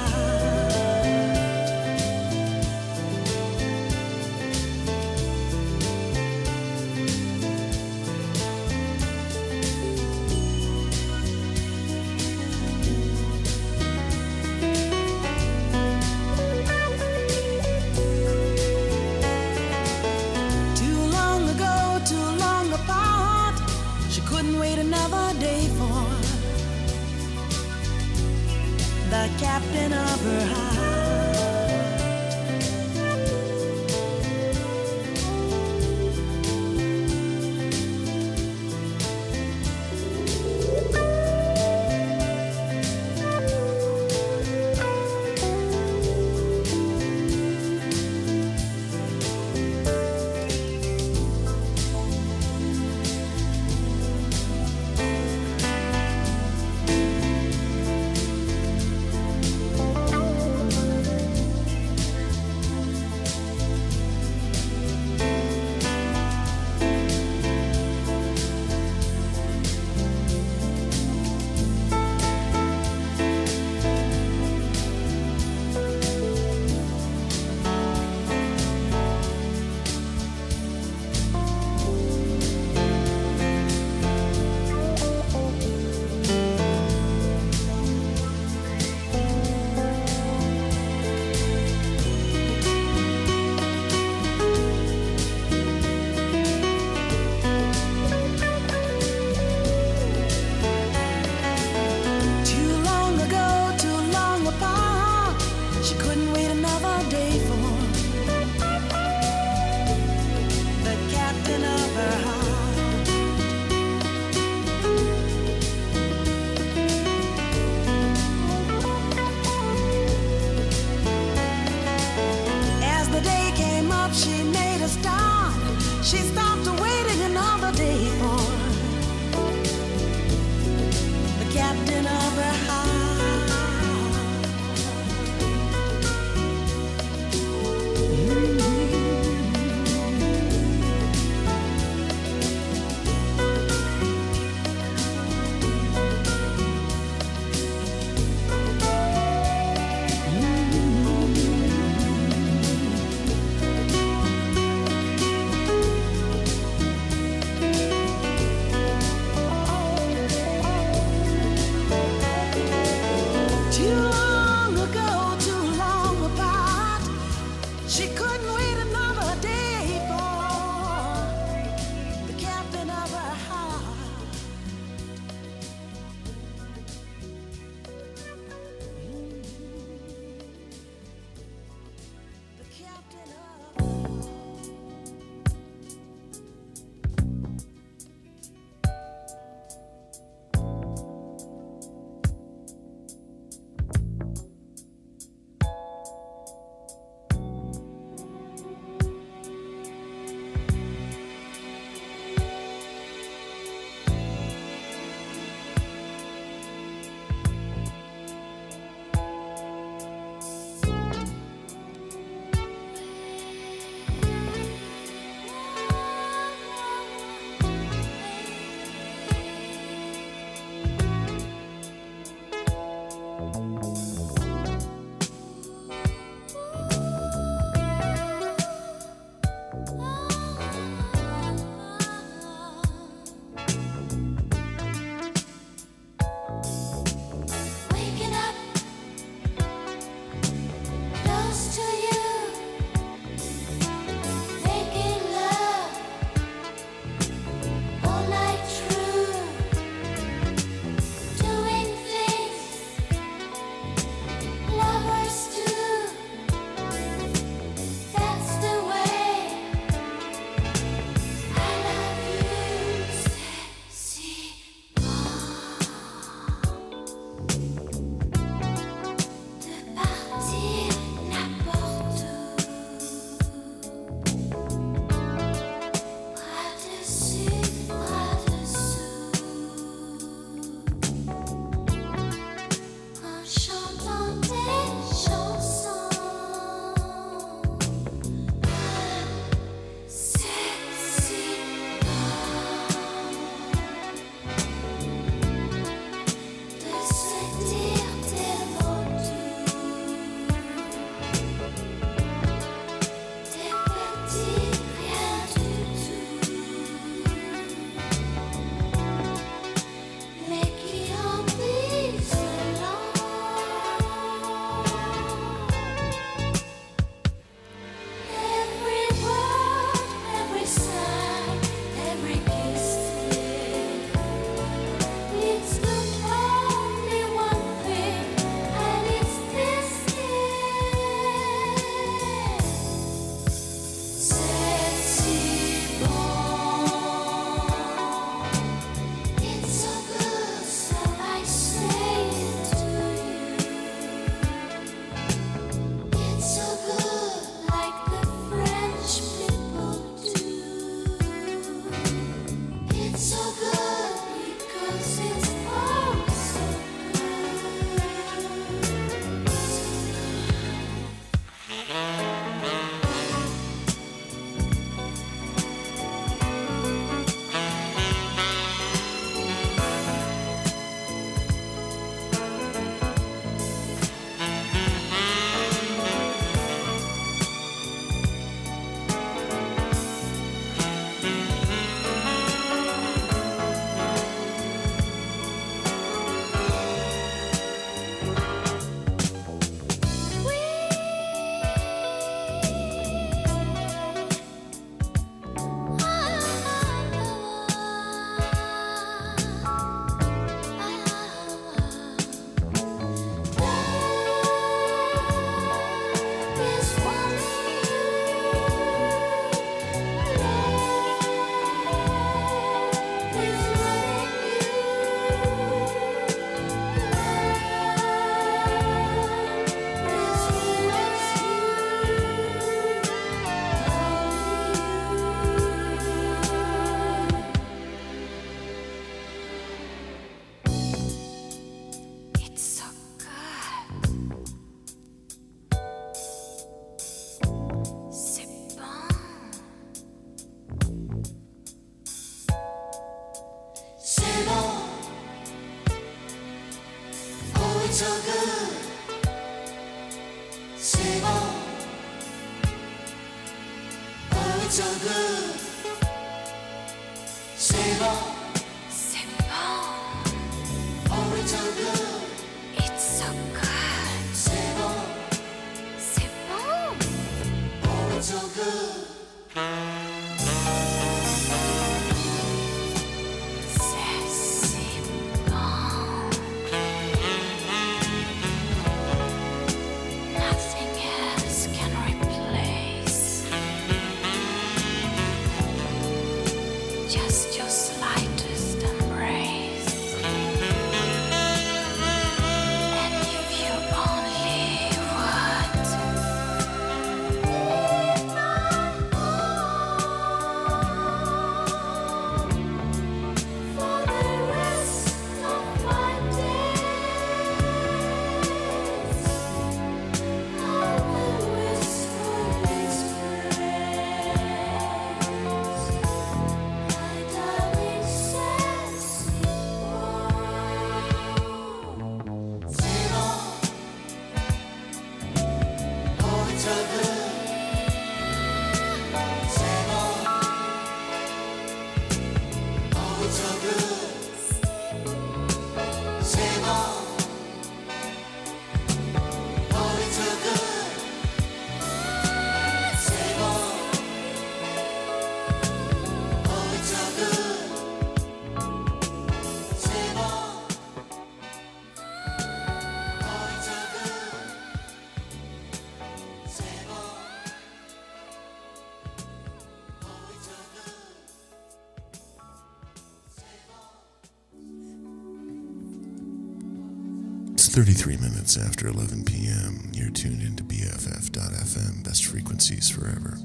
[567.78, 573.38] 33 minutes after 11 p.m., you're tuned into BFF.FM, best frequencies forever.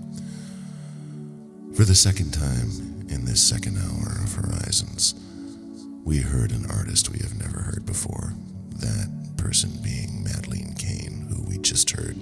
[1.77, 5.15] For the second time in this second hour of Horizons,
[6.03, 8.33] we heard an artist we have never heard before.
[8.77, 12.17] That person being Madleen Kane, who we just heard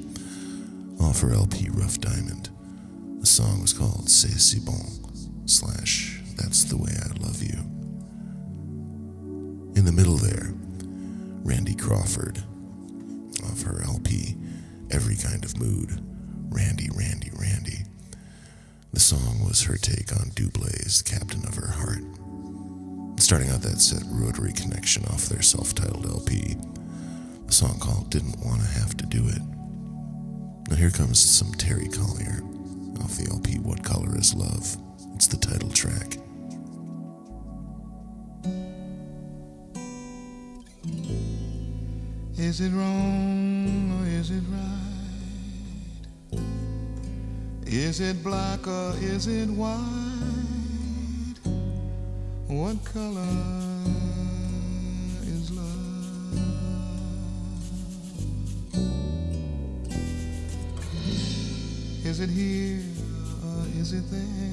[0.99, 2.51] off her LP Rough Diamond.
[3.21, 7.70] The song was called C'est si bon, slash That's the Way I Love You.
[11.91, 12.45] Crawford
[13.51, 14.37] of her LP,
[14.93, 16.01] Every Kind of Mood.
[16.49, 17.85] Randy, Randi, Randee.
[18.93, 22.05] The song was her take on Double's Captain of Her Heart.
[23.19, 26.57] Starting out that set, Rotary Connection off their self titled LP.
[27.49, 29.43] A song called Didn't Wanna Have to Do It.
[30.69, 32.41] Now here comes some Terry Callier
[33.03, 34.77] off the LP What Color Is Love.
[35.17, 36.19] It's the title track.
[42.51, 46.41] Is it wrong or is it right?
[47.65, 49.79] Is it black or is it white?
[52.49, 53.21] What color
[55.23, 56.05] is love?
[62.05, 62.83] Is it here
[63.47, 64.51] or is it there?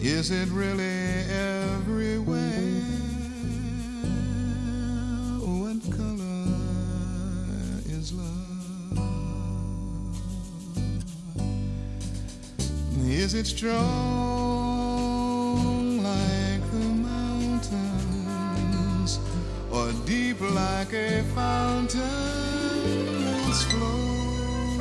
[0.00, 2.97] Is it really everywhere?
[13.28, 13.76] Is it strong
[16.02, 18.40] like the mountains
[19.70, 22.00] or deep like a fountain
[23.44, 24.78] that's flowing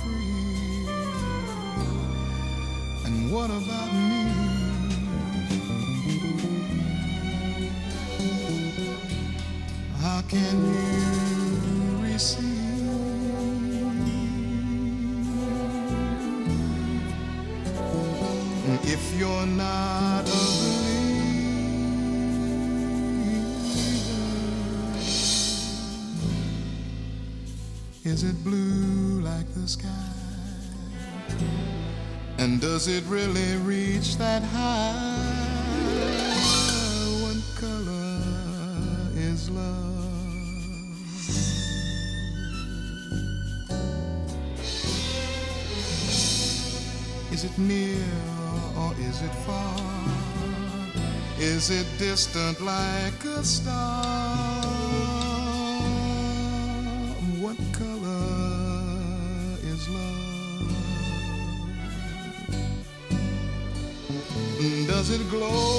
[0.00, 0.86] free?
[3.04, 4.32] And what about me?
[10.00, 11.21] How can you
[28.12, 29.88] Is it blue like the sky?
[32.36, 35.48] And does it really reach that high?
[37.22, 38.20] What color
[39.16, 40.04] is love?
[47.32, 47.96] Is it near
[48.76, 49.80] or is it far?
[51.38, 54.21] Is it distant like a star?
[65.32, 65.71] Glow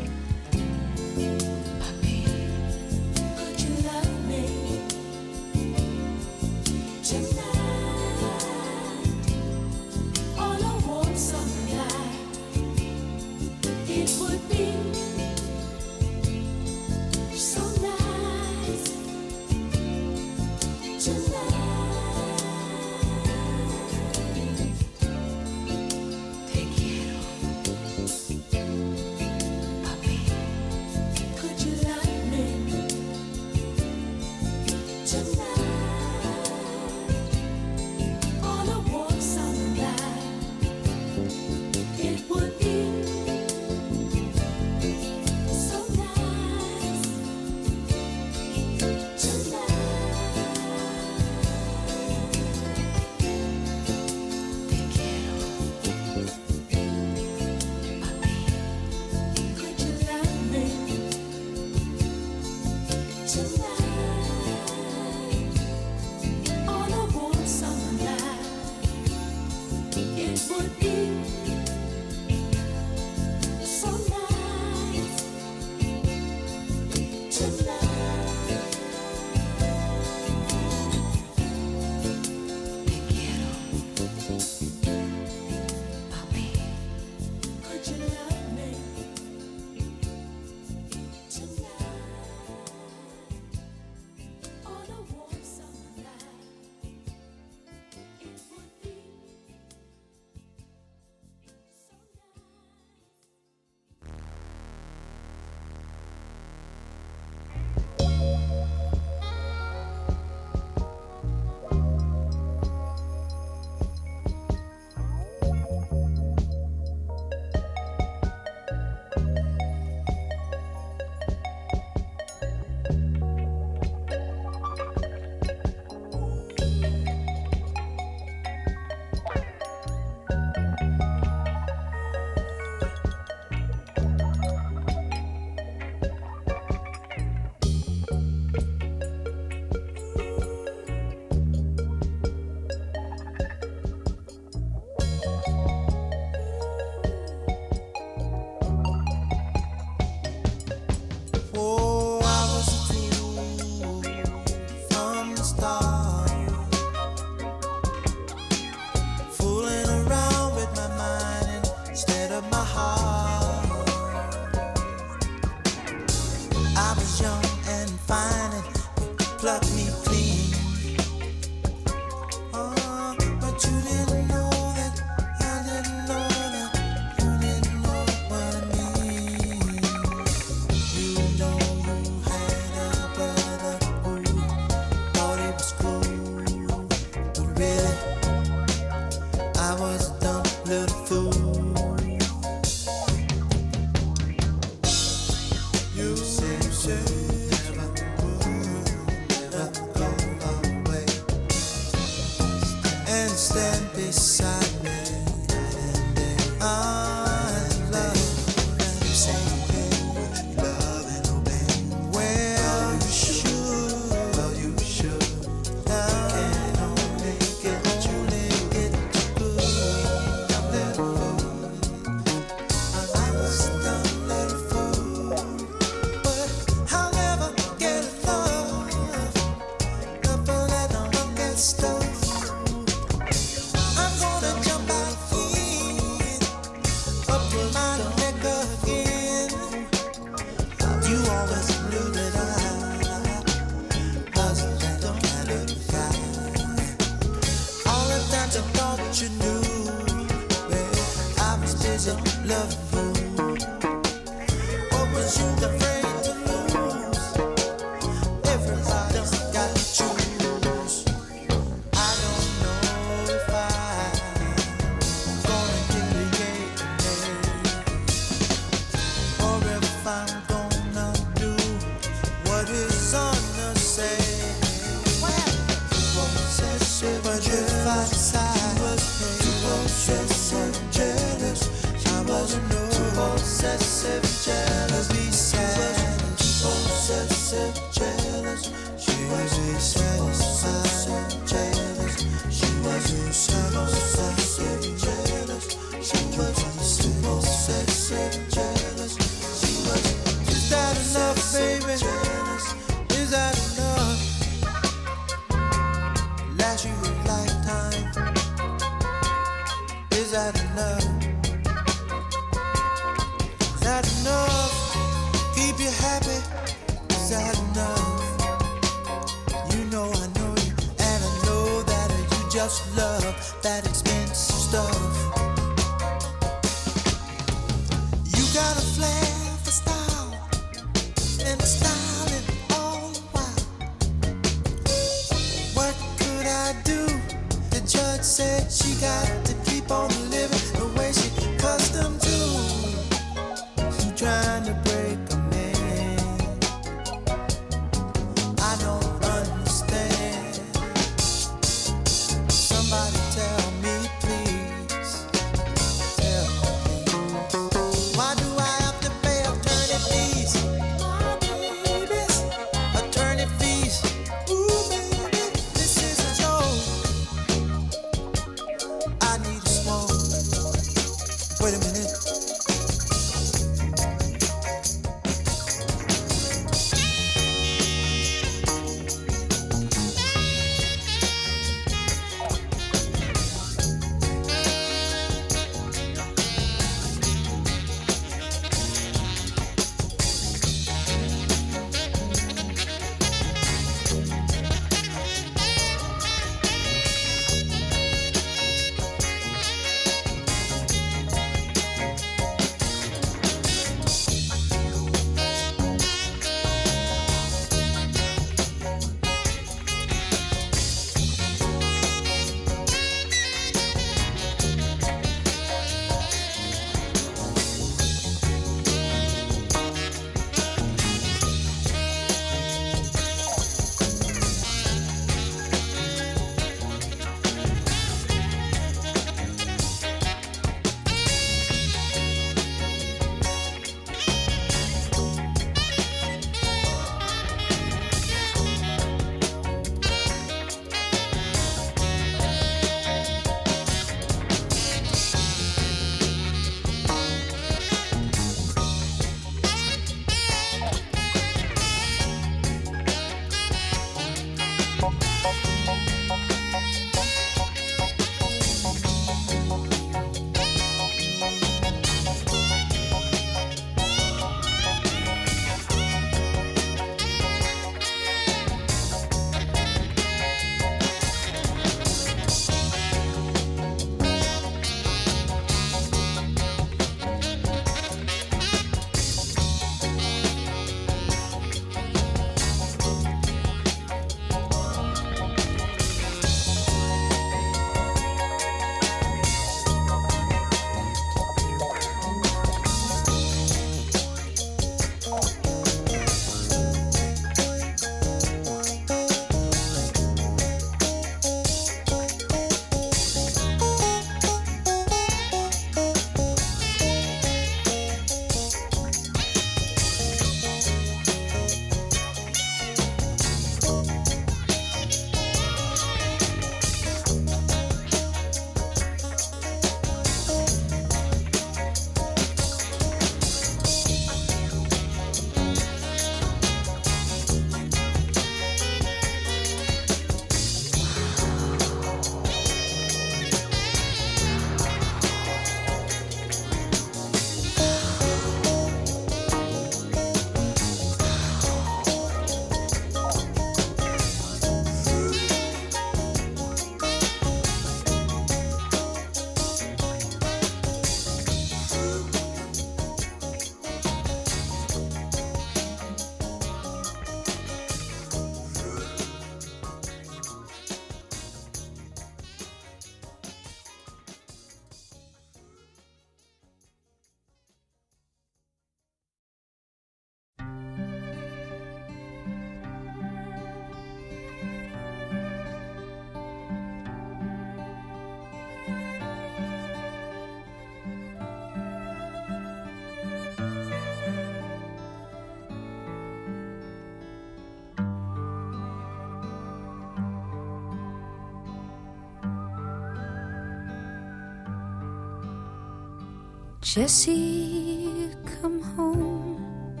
[596.96, 600.00] Jesse, come home.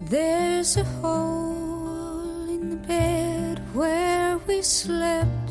[0.00, 5.50] There's a hole in the bed where we slept.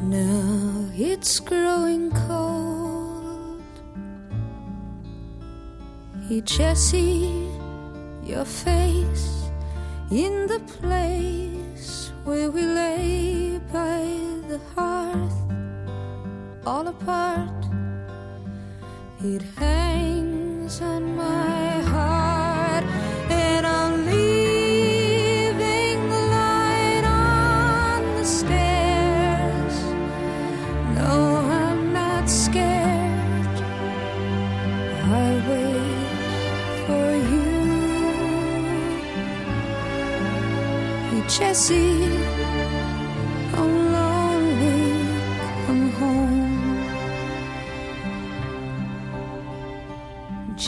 [0.00, 3.60] Now It's growing cold.
[6.28, 7.50] Hey, Jesse,
[8.22, 9.50] your face
[10.12, 14.06] in the place where we lay by
[14.46, 15.38] the hearth,
[16.64, 17.58] all apart.
[19.20, 22.84] It hangs on my heart,
[23.28, 29.76] and I'm leaving the light on the stairs.
[30.94, 33.58] No, I'm not scared.
[35.02, 36.06] I wait
[36.86, 37.48] for you.
[41.28, 41.87] Jesse,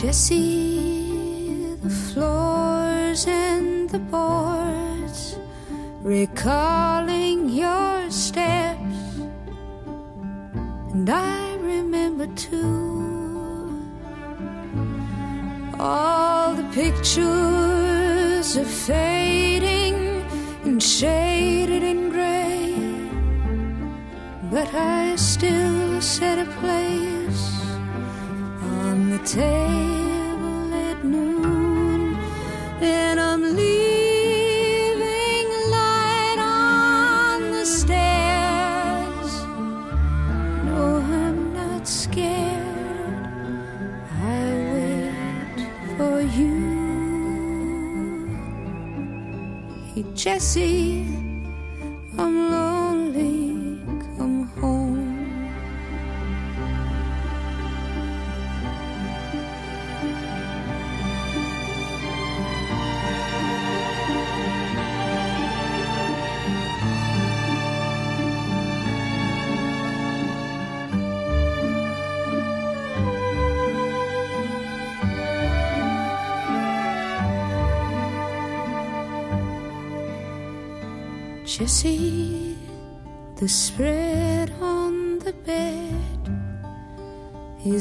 [0.01, 5.37] Jesse, the floors and the boards,
[6.01, 9.19] recalling your steps,
[10.91, 13.85] and I remember too
[15.79, 20.25] all the pictures are fading
[20.63, 22.73] and shaded in gray,
[24.49, 27.61] but I still set a place
[28.63, 29.90] on the table
[50.23, 51.03] Jesse,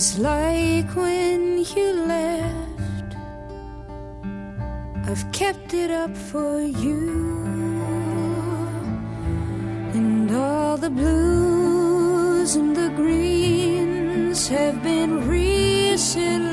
[0.00, 3.10] is like when you left.
[5.08, 7.02] I've kept it up for you,
[9.98, 16.49] and all the blues and the greens have been recently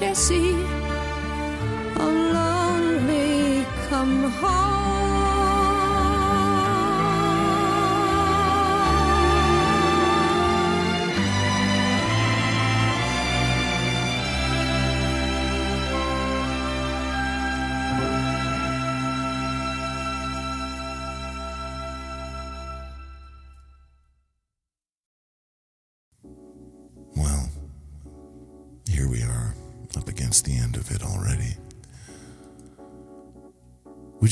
[0.00, 0.57] Hey,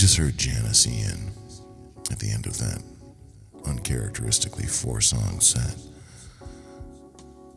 [0.06, 1.32] just heard Janis Ian
[2.12, 2.80] at the end of that
[3.66, 5.74] uncharacteristically four song set.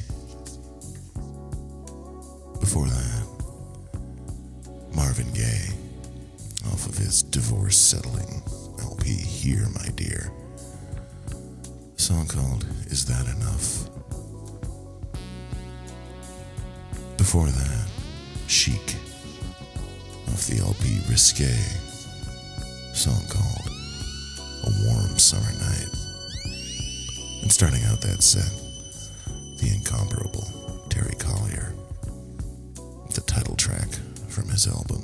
[2.61, 3.27] Before that,
[4.95, 5.71] Marvin Gaye
[6.67, 8.43] off of his divorce settling
[8.79, 10.31] LP Here, My Dear.
[12.09, 13.91] Song called Is That Enough?
[17.19, 17.87] Before that,
[18.47, 18.97] Chic
[20.29, 21.53] off the LP Risque.
[22.95, 23.69] Song called
[24.65, 25.91] A Warm Summer Night.
[27.43, 28.57] And starting out that set,
[29.61, 31.75] the incomparable Terry Callier.
[33.13, 33.91] The title track
[34.31, 35.03] from his album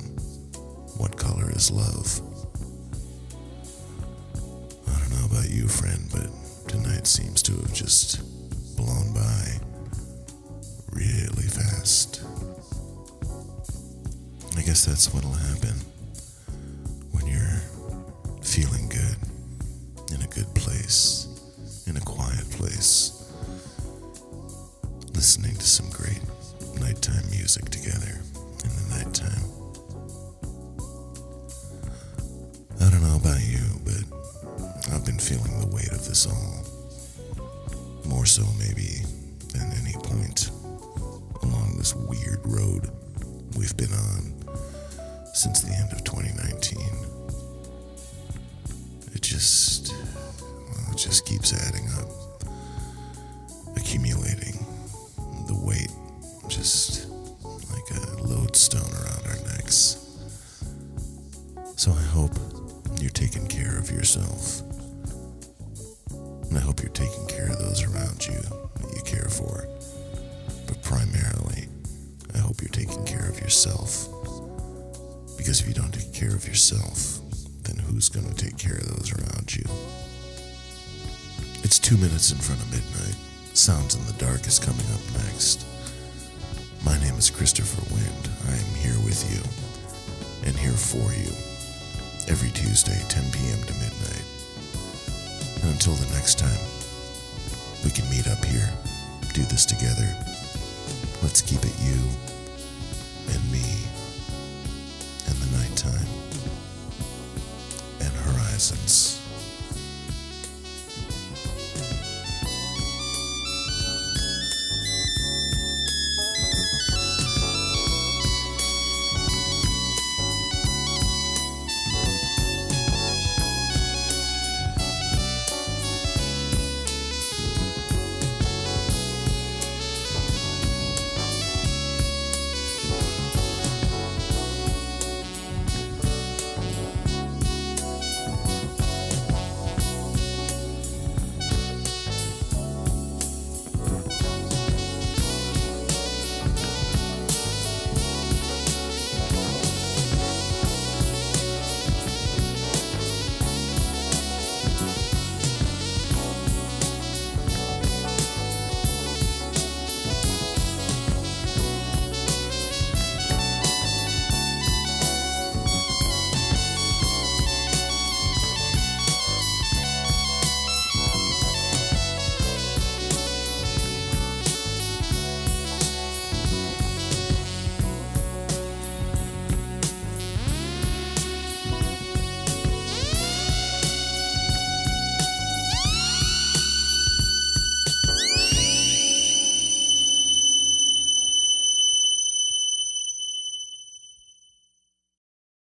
[0.97, 2.19] what color is love?
[4.87, 6.31] I don't know about you, friend, but
[6.83, 8.19] tonight seems to have just
[8.75, 9.45] blown by
[10.91, 12.21] really fast.
[14.57, 15.94] I guess that's what'll happen